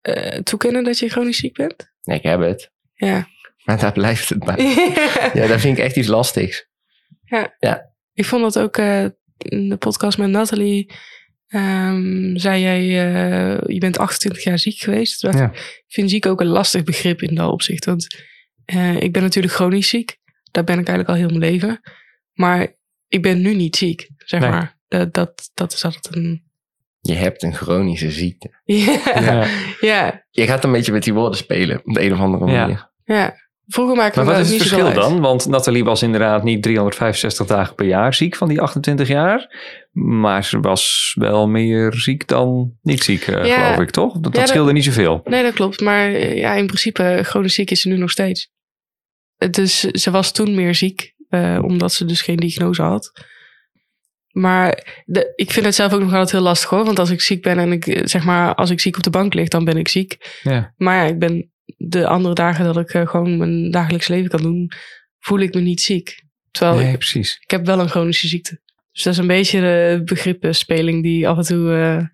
[0.00, 1.92] eh, toekennen dat je chronisch ziek bent?
[2.02, 2.72] Nee, ik heb het.
[2.94, 3.28] Ja.
[3.64, 4.56] Maar daar blijft het bij.
[5.34, 6.68] Ja, dat vind ik echt iets lastigs.
[8.14, 9.04] Ik vond dat ook eh,
[9.38, 10.92] in de podcast met Nathalie.
[11.46, 15.22] ehm, zei jij, eh, je bent 28 jaar ziek geweest.
[15.22, 15.52] Ja.
[15.52, 17.84] Ik vind ziek ook een lastig begrip in dat opzicht.
[17.84, 18.06] Want
[18.64, 20.16] eh, ik ben natuurlijk chronisch ziek.
[20.50, 21.80] Daar ben ik eigenlijk al heel mijn leven.
[22.32, 22.76] Maar
[23.08, 24.50] ik ben nu niet ziek, zeg Nee.
[24.50, 24.78] maar.
[24.88, 26.44] Dat, dat, dat is altijd een...
[27.00, 28.50] Je hebt een chronische ziekte.
[28.64, 29.46] Ja, Ja.
[29.80, 31.80] ja, Je gaat een beetje met die woorden spelen.
[31.84, 32.60] Op de een of andere Ja.
[32.60, 32.90] manier.
[33.04, 33.34] ja.
[33.66, 35.20] Vroeger maakte Maar wat is het verschil dan?
[35.20, 39.54] Want Nathalie was inderdaad niet 365 dagen per jaar ziek van die 28 jaar.
[39.92, 43.64] Maar ze was wel meer ziek dan niet ziek, eh, Ja.
[43.64, 44.18] geloof ik, toch?
[44.18, 45.20] Dat, scheelde niet zoveel.
[45.24, 45.80] Nee, dat klopt.
[45.80, 48.50] Maar eh, ja, in principe, chronisch ziek is ze nu nog steeds.
[49.36, 53.12] Eh, Dus ze was toen meer ziek, eh, omdat ze dus geen diagnose had.
[54.30, 56.84] Maar de, ik vind het zelf ook nog altijd heel lastig hoor.
[56.84, 59.10] Want als ik ziek ben en ik, eh, zeg maar, als ik ziek op de
[59.10, 60.38] bank lig, dan ben ik ziek.
[60.42, 60.72] Ja.
[60.76, 64.42] Maar ja, ik ben de andere dagen dat ik eh, gewoon mijn dagelijks leven kan
[64.42, 64.70] doen,
[65.18, 66.24] voel ik me niet ziek.
[66.50, 67.38] Terwijl Nee, ik, precies.
[67.42, 68.60] ik heb wel een chronische ziekte.
[68.92, 72.04] Dus dat is een beetje de begripenspeling die af en toe eh,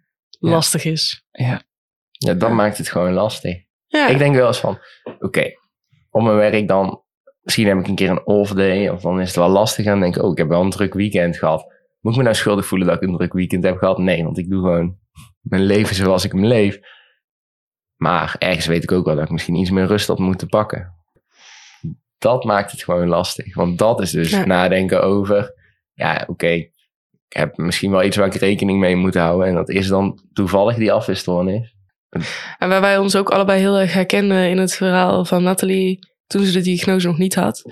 [0.50, 1.24] lastig is.
[1.30, 1.62] Ja.
[2.10, 3.56] Ja, dat maakt het gewoon lastig.
[3.86, 4.78] Ja, Ik denk wel eens van,
[5.18, 5.50] oké,
[6.10, 7.02] op mijn werk dan,
[7.42, 9.86] misschien heb ik een keer een off day, of dan is het wel lastig.
[9.86, 11.66] En denk ik, oh, ik heb wel een druk weekend gehad.
[12.00, 13.98] Moet ik me nou schuldig voelen dat ik een druk weekend heb gehad?
[13.98, 14.98] Nee, want ik doe gewoon
[15.40, 16.78] mijn leven zoals ik hem leef.
[18.02, 20.94] Maar ergens weet ik ook wel dat ik misschien iets meer rust had moeten pakken.
[22.18, 23.54] Dat maakt het gewoon lastig.
[23.54, 24.44] Want dat is dus Ja.
[24.44, 25.54] nadenken over,
[25.94, 26.70] ja, oké, ik
[27.28, 29.46] heb misschien wel iets waar ik rekening mee moet houden.
[29.46, 31.74] En dat is dan toevallig die afweerstoornis.
[32.58, 36.44] En waar wij ons ook allebei heel erg herkennen in het verhaal van Nathalie, toen
[36.44, 37.62] ze de diagnose nog niet had,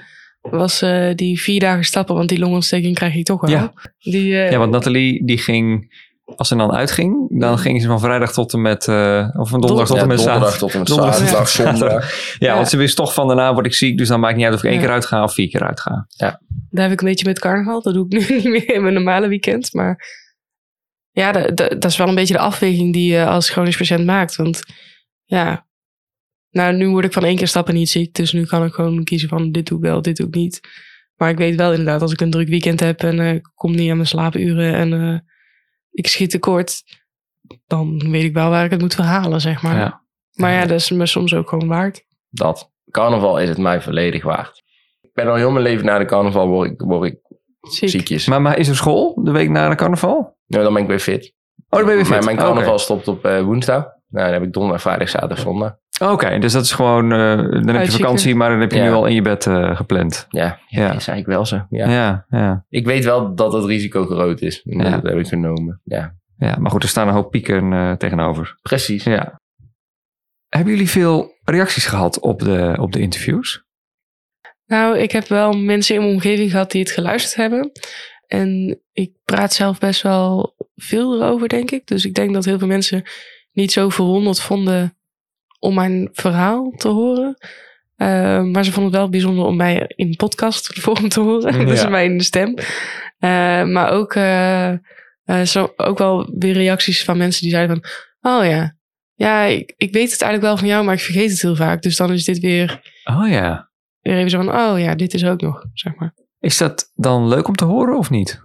[0.41, 3.51] was eh, die vier dagen stappen, want die longontsteking krijg je toch wel.
[3.51, 3.72] Ja.
[3.99, 5.93] Die, eh, ja, want Nathalie die ging,
[6.37, 9.61] als ze dan uitging, dan ging ze van vrijdag tot en met, eh, of van
[9.61, 10.59] donderdag tot Ja, en met donderdag zaterdag.
[10.59, 12.37] tot en met Donderdag tot zaterdag, en met zondag.
[12.39, 12.55] Ja, Ja.
[12.55, 14.61] want ze wist toch van daarna word ik ziek, dus dan maakt niet uit of
[14.62, 14.81] ik één Ja.
[14.81, 16.07] keer uitga of vier keer uitga.
[16.70, 17.83] Daar heb ik een beetje met carnaval.
[17.83, 19.72] Dat doe ik nu niet meer in mijn normale weekend.
[19.74, 20.18] Maar
[21.11, 24.05] ja, da- da- dat is wel een beetje de afweging die je als chronisch patiënt
[24.07, 24.37] maakt.
[24.37, 24.62] Want
[25.24, 25.66] ja,
[26.51, 28.14] nou, nu word ik van één keer stappen niet ziek.
[28.14, 30.61] Dus nu kan ik gewoon kiezen van dit doe ik wel, dit doe ik niet.
[31.16, 33.74] Maar ik weet wel inderdaad, als ik een druk weekend heb en eh, ik kom
[33.74, 35.18] niet aan mijn slaapuren en eh,
[35.91, 36.82] ik schiet tekort,
[37.66, 39.76] dan weet ik wel waar ik het moet verhalen, zeg maar.
[39.76, 40.03] Ja.
[40.34, 42.05] Maar ja, dat is me soms ook gewoon waard.
[42.30, 42.70] Dat.
[42.91, 44.62] Carnaval is het mij volledig waard.
[45.01, 47.18] Ik ben al heel mijn leven na de carnaval word ik, word ik
[47.61, 47.88] Ziek.
[47.88, 48.26] ziekjes.
[48.26, 50.36] Maar, maar is er school de week na de carnaval?
[50.47, 51.34] Nou, dan ben ik weer fit.
[51.68, 52.24] Oh, dan ben je weer Mijn, fit.
[52.24, 52.82] mijn Oh, carnaval oké.
[52.82, 53.82] stopt op eh, woensdag.
[54.09, 55.76] Nou, dan heb ik donderdag, vrijdag, zaterdag, zondag.
[56.01, 57.91] Oké, dus dat is gewoon, eh, dan heb je Uitzieken.
[58.05, 58.85] vakantie, maar dan heb je Ja.
[58.85, 60.27] nu al in je bed eh, gepland.
[60.29, 60.87] Ja, ja, Ja.
[60.89, 61.67] dat is eigenlijk wel zo.
[61.71, 61.91] Ja.
[61.91, 64.63] Ja, ja, Ik weet wel dat het risico groot is.
[64.63, 64.91] En Ja.
[64.91, 65.81] Dat heb ik genomen.
[65.85, 66.57] Ja, ja.
[66.59, 68.59] Maar goed, er staan een hoop pieken eh, tegenover.
[68.63, 69.05] precies.
[69.05, 69.41] Ja.
[70.49, 73.65] Hebben jullie veel reacties gehad op de, op de interviews?
[74.67, 77.71] Nou, ik heb wel mensen in mijn omgeving gehad die het geluisterd hebben.
[78.27, 81.87] En ik praat zelf best wel veel erover, denk ik.
[81.87, 83.03] Dus ik denk dat heel veel mensen
[83.53, 84.95] niet zo verwonderd vonden
[85.61, 87.37] om mijn verhaal te horen.
[87.97, 91.67] Eh, maar ze vonden het wel bijzonder om mij in podcastvorm te horen.
[91.67, 91.89] dus Ja.
[91.89, 92.55] mijn stem.
[93.19, 94.73] Eh, maar ook, eh,
[95.45, 97.91] zo, ook wel weer reacties van mensen die zeiden van...
[98.39, 98.77] Oh ja,
[99.15, 101.83] ja ik, ik weet het eigenlijk wel van jou, maar ik vergeet het heel vaak.
[101.83, 103.71] Dus dan is dit weer Oh ja.
[104.01, 106.15] weer even zo van, oh ja, dit is ook nog, zeg maar.
[106.39, 108.43] Is dat dan leuk om te horen of niet?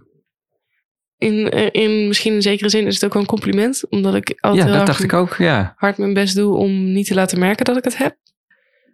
[1.17, 3.89] In, eh, in misschien in zekere zin is het ook wel een compliment.
[3.89, 5.35] Omdat ik altijd Ja, dat dacht ik ook.
[5.37, 8.17] Ja, hard mijn best doe om niet te laten merken dat ik het heb.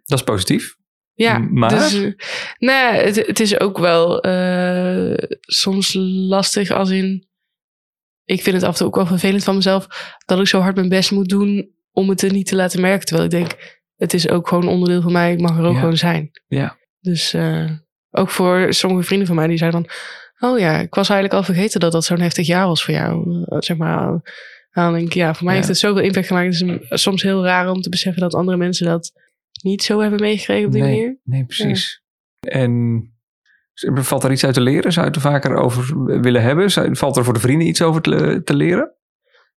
[0.04, 0.74] dat is positief.
[1.14, 1.68] Ja, Maar?
[1.68, 2.12] dus, eh,
[2.58, 5.94] nou, ja, het, het is ook wel eh, soms
[6.28, 7.26] lastig als in...
[8.24, 9.86] Ik vind het af en toe ook wel vervelend van mezelf
[10.24, 13.06] dat ik zo hard mijn best moet doen om het er niet te laten merken.
[13.06, 15.32] Terwijl ik denk, het is ook gewoon onderdeel van mij.
[15.32, 15.78] Ik mag er ook Ja.
[15.80, 16.30] gewoon zijn.
[16.46, 16.76] Ja.
[17.00, 17.34] Dus
[18.10, 19.90] ook voor sommige vrienden van mij die zeiden dan...
[20.44, 23.44] Oh ja, ik was eigenlijk al vergeten dat dat zo'n heftig jaar was voor jou.
[23.44, 24.20] Eh, Zeg maar,
[24.72, 25.58] dan denk ik, ja, voor mij Ja.
[25.58, 26.58] heeft het zoveel impact gemaakt.
[26.58, 29.12] Het is soms heel raar om te beseffen dat andere mensen dat
[29.62, 31.18] niet zo hebben meegekregen op die nee, manier.
[31.24, 32.02] Nee, precies.
[32.40, 33.06] En
[33.82, 34.92] valt er iets uit te leren?
[34.92, 36.96] Zou je het er vaker over willen hebben?
[36.96, 38.92] Valt er voor de vrienden iets over te, te leren?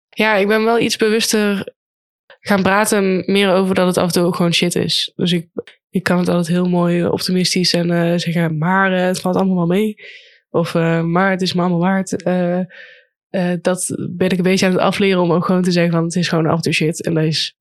[0.10, 1.74] Ja, ik ben wel iets bewuster
[2.40, 5.12] gaan praten meer over dat het af en toe ook gewoon shit is.
[5.16, 5.50] Dus ik,
[5.90, 9.56] ik kan het altijd heel mooi optimistisch en eh, zeggen, maar eh, het valt allemaal
[9.56, 9.96] wel mee.
[10.56, 12.24] Of eh, maar het is me allemaal waard.
[12.24, 12.60] Eh,
[13.30, 16.04] eh, dat ben ik een beetje aan het afleren om ook gewoon te zeggen van
[16.04, 17.06] het is gewoon af en toe shit.
[17.06, 17.58] En dat is,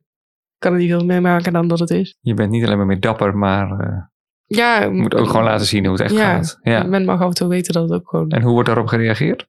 [0.59, 2.17] kan er niet veel meer maken dan dat het is.
[2.21, 4.03] Je bent niet alleen maar meer dapper, maar eh,
[4.45, 6.59] Ja, je moet ook gewoon laten zien hoe het echt ja, gaat.
[6.63, 6.83] Ja.
[6.83, 8.31] Men mag af en toe weten dat het ook gewoon...
[8.31, 9.49] En hoe wordt daarop gereageerd?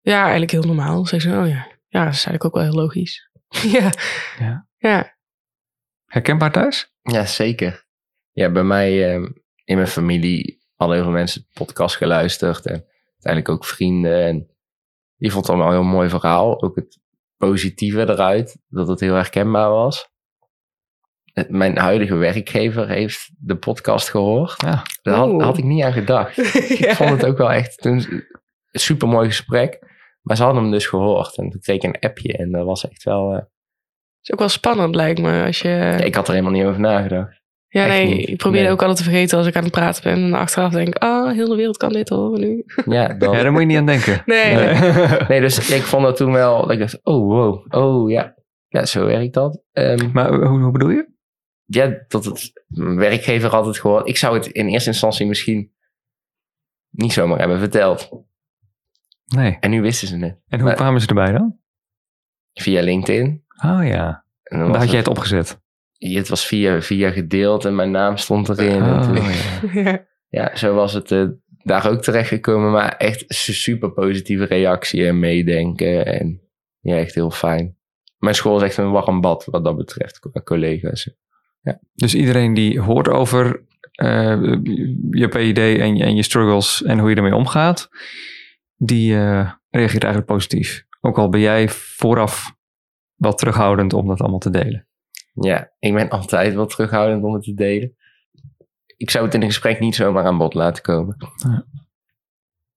[0.00, 1.06] Ja, eigenlijk heel normaal.
[1.06, 3.30] Zeggen ze, oh ja, ja, dat is eigenlijk ook wel heel logisch.
[3.78, 3.90] ja.
[4.38, 4.66] Ja.
[4.76, 5.16] ja.
[6.04, 6.92] Herkenbaar thuis?
[7.02, 7.84] Ja, zeker.
[8.32, 9.26] Ja, bij mij ehm,
[9.64, 12.66] in mijn familie hadden heel veel mensen de podcast geluisterd.
[12.66, 14.22] En uiteindelijk ook vrienden.
[14.24, 14.48] En
[15.16, 16.62] die vond het allemaal een heel mooi verhaal.
[16.62, 16.98] Ook het
[17.36, 20.08] positieve eruit, dat het heel herkenbaar was.
[21.32, 24.54] Het- Mijn huidige werkgever heeft de podcast gehoord.
[24.62, 24.82] Ja.
[25.02, 26.38] Daar had, had ik niet aan gedacht.
[26.78, 28.24] Ik vond het ook wel echt een
[28.72, 29.78] super mooi gesprek.
[30.22, 31.36] Maar ze hadden hem dus gehoord.
[31.36, 32.32] En toen kreeg ik een appje.
[32.36, 33.32] En dat was echt wel...
[33.34, 33.42] eh,
[34.22, 35.44] is ook wel spannend, lijkt me.
[35.44, 36.00] Als je...
[36.04, 37.39] ik had er helemaal niet over nagedacht.
[37.72, 38.28] Ja, Echt nee, niet.
[38.28, 38.70] ik probeer Nee.
[38.70, 40.12] ook altijd te vergeten als ik aan het praten ben.
[40.24, 42.64] En achteraf denk ik, ah, heel de wereld kan dit horen nu.
[42.96, 44.22] Ja, dan, Ja, daar moet je niet aan denken.
[44.26, 44.54] Nee.
[45.28, 48.34] Nee, dus ik vond dat toen wel, dat ik dacht, oh wow, oh ja,
[48.68, 49.62] ja, zo werkt dat.
[49.72, 51.08] Ehm, Maar hoe, hoe bedoel je?
[51.64, 54.08] ja, dat het, mijn werkgever had het gehoord.
[54.08, 55.72] Ik zou het in eerste instantie misschien
[56.90, 58.10] niet zomaar hebben verteld.
[59.26, 59.56] Nee.
[59.60, 60.38] En nu wisten ze het.
[60.48, 61.58] En hoe Maar- kwamen ze erbij dan?
[62.52, 63.44] Via LinkedIn.
[63.64, 64.24] Oh ja.
[64.42, 65.59] En dan Daar had jij het opgezet.
[66.08, 68.82] Het was via, via gedeeld en mijn naam stond erin.
[68.82, 69.14] en Oh, toen-
[69.82, 69.82] ja.
[69.90, 70.06] ja.
[70.28, 71.24] ja, zo was het eh,
[71.62, 72.70] daar ook terechtgekomen.
[72.70, 76.06] Maar echt su- super positieve reactie en meedenken.
[76.06, 76.40] En
[76.80, 77.76] ja, echt heel fijn.
[78.18, 81.10] Mijn school is echt een warm bad wat dat betreft, qua collega's.
[81.94, 84.42] Dus iedereen die hoort over eh,
[85.10, 87.88] je PID en, je- en je struggles en hoe je ermee omgaat,
[88.76, 90.84] die eh, reageert eigenlijk positief.
[91.00, 92.54] Ook al ben jij vooraf
[93.14, 94.88] wat terughoudend om dat allemaal te delen.
[95.32, 97.94] Ja, ik ben altijd wel terughoudend om het te delen.
[98.96, 101.16] Ik zou het in een gesprek niet zomaar aan bod laten komen.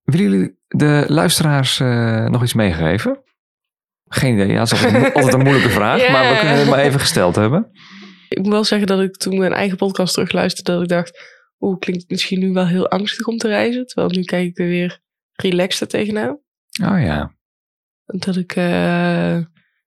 [0.04, 3.24] Willen jullie de luisteraars eh, nog iets meegeven?
[4.08, 6.12] Geen idee, ja, dat is altijd, een mo- altijd een moeilijke vraag, Ja.
[6.12, 7.72] maar we kunnen het maar even gesteld hebben.
[8.30, 11.20] Ik moet wel zeggen dat ik toen mijn eigen podcast terugluisterde, dat ik dacht,
[11.60, 13.86] oeh, klinkt misschien nu wel heel angstig om te reizen.
[13.86, 15.00] Terwijl nu kijk ik er weer
[15.32, 16.40] relaxter tegenaan.
[16.84, 17.34] Oh ja,
[18.06, 19.38] Dat ik, eh,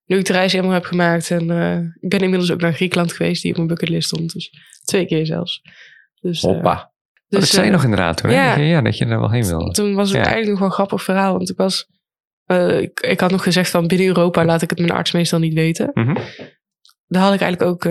[0.06, 3.12] nu ik de reis helemaal heb gemaakt en eh, ik ben inmiddels ook naar Griekenland
[3.12, 4.32] geweest, die op mijn bucketlist stond.
[4.32, 4.50] Dus
[4.84, 5.62] twee keer zelfs.
[6.20, 6.92] Dus, eh, Hoppa.
[7.28, 8.36] dus, dat zei je eh, nog inderdaad toen, hè?
[8.36, 8.48] ja.
[8.48, 9.70] Dat je, ja, dat je er wel heen wilde.
[9.72, 10.22] Toen was het Ja.
[10.24, 11.32] eigenlijk nog wel een grappig verhaal.
[11.36, 11.86] Want ik was.
[12.80, 15.54] ik, ik had nog gezegd van binnen Europa laat ik het mijn arts meestal niet
[15.54, 15.90] weten.
[15.94, 16.14] Mhm.
[17.06, 17.84] Daar had ik eigenlijk ook.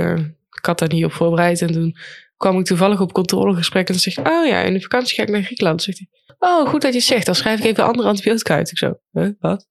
[0.57, 1.61] ik had daar niet op voorbereid.
[1.61, 1.95] En toen
[2.38, 3.88] kwam ik toevallig op controlegesprek.
[3.88, 5.86] En dan zegt Oh ja, in de vakantie ga ik naar Griekenland.
[5.86, 7.26] Dan zegt hij: Oh, goed dat je het zegt.
[7.26, 8.72] Dan schrijf ik even andere antibiotica uit.
[8.72, 9.68] Ik zo: huh, wat?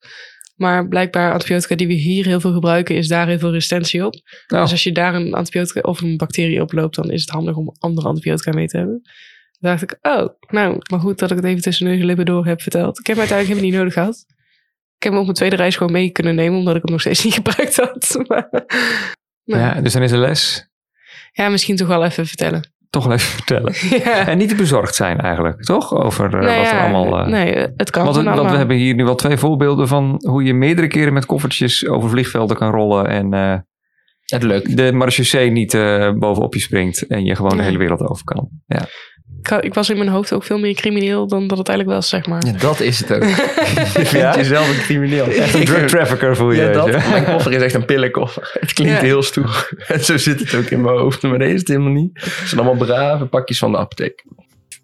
[0.55, 4.15] Maar blijkbaar antibiotica die we hier heel veel gebruiken, is daar heel veel resistentie op.
[4.15, 7.57] Oh, Dus als je daar een antibiotica of een bacterie oploopt, dan is het handig
[7.57, 9.01] om andere antibiotica mee te hebben.
[9.03, 12.25] Toen dacht ik, oh, nou, maar goed dat ik het even tussen neus en lippen
[12.25, 12.99] door heb verteld.
[12.99, 14.25] Ik heb hem uiteindelijk helemaal niet nodig gehad.
[14.97, 17.01] Ik heb hem op mijn tweede reis gewoon mee kunnen nemen, omdat ik hem nog
[17.01, 18.17] steeds niet gebruikt had.
[19.47, 20.69] Maar, nou, ja, dus dan is de les
[21.35, 22.74] ja, misschien toch wel even vertellen.
[22.95, 23.72] Toch wel even vertellen.
[24.05, 24.26] ja.
[24.26, 25.95] En niet te bezorgd zijn eigenlijk, toch?
[25.95, 27.18] Over eh, Nou wat er allemaal...
[27.20, 28.57] eh, nee, het kan want, gewoon want we allemaal.
[28.57, 32.57] hebben hier nu wel twee voorbeelden van hoe je meerdere keren met koffertjes over vliegvelden
[32.57, 33.59] kan rollen en eh,
[34.24, 34.76] Het lukt.
[34.76, 38.49] de marechaussee niet eh, bovenop je springt en je gewoon de hele wereld over kan.
[38.66, 38.84] Ja.
[39.61, 42.26] Ik, was in mijn hoofd ook veel meer crimineel dan dat het eigenlijk was, zeg
[42.26, 42.47] maar.
[42.47, 43.22] Ja, dat is het ook.
[43.28, 43.36] je
[43.84, 44.36] vindt Ja?
[44.36, 45.26] jezelf een crimineel.
[45.26, 46.62] Echt een drug trafficker voel je.
[46.62, 46.84] Ja, dat.
[46.90, 47.09] weet je.
[47.11, 48.51] Mijn koffer is echt een pillenkoffer.
[48.61, 49.01] Het klinkt Ja.
[49.01, 49.68] heel stoer.
[49.86, 51.22] En zo zit het ook in mijn hoofd.
[51.22, 52.11] Maar deze is het helemaal niet.
[52.20, 54.24] Het zijn allemaal brave pakjes van de apotheek.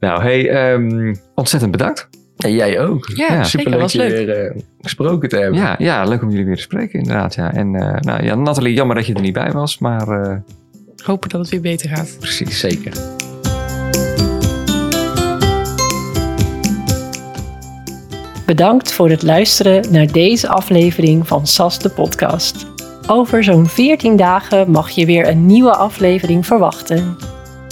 [0.00, 2.08] Nou, hey, ehm, ontzettend bedankt.
[2.36, 3.10] En jij ook.
[3.14, 4.10] Ja, Superleuk was je leuk.
[4.10, 5.60] weer eh, gesproken te hebben.
[5.60, 7.34] Ja, ja, leuk om jullie weer te spreken inderdaad.
[7.34, 7.52] Ja.
[7.54, 10.36] En eh, nou, ja, Nathalie, jammer dat je er niet bij was, maar eh,
[11.04, 12.16] Hopen dat het weer beter gaat.
[12.20, 12.58] precies.
[12.60, 12.92] Zeker.
[18.50, 22.66] Bedankt voor het luisteren naar deze aflevering van SAS de podcast.
[23.06, 27.16] Over zo'n 14 dagen mag je weer een nieuwe aflevering verwachten.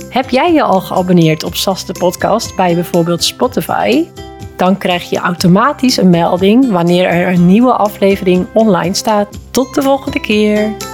[0.08, 4.06] Heb jij je al geabonneerd op SAS de podcast bij bijvoorbeeld Spotify?
[4.56, 9.38] Dan krijg je automatisch een melding wanneer er een nieuwe aflevering online staat.
[9.50, 10.87] Tot de volgende keer!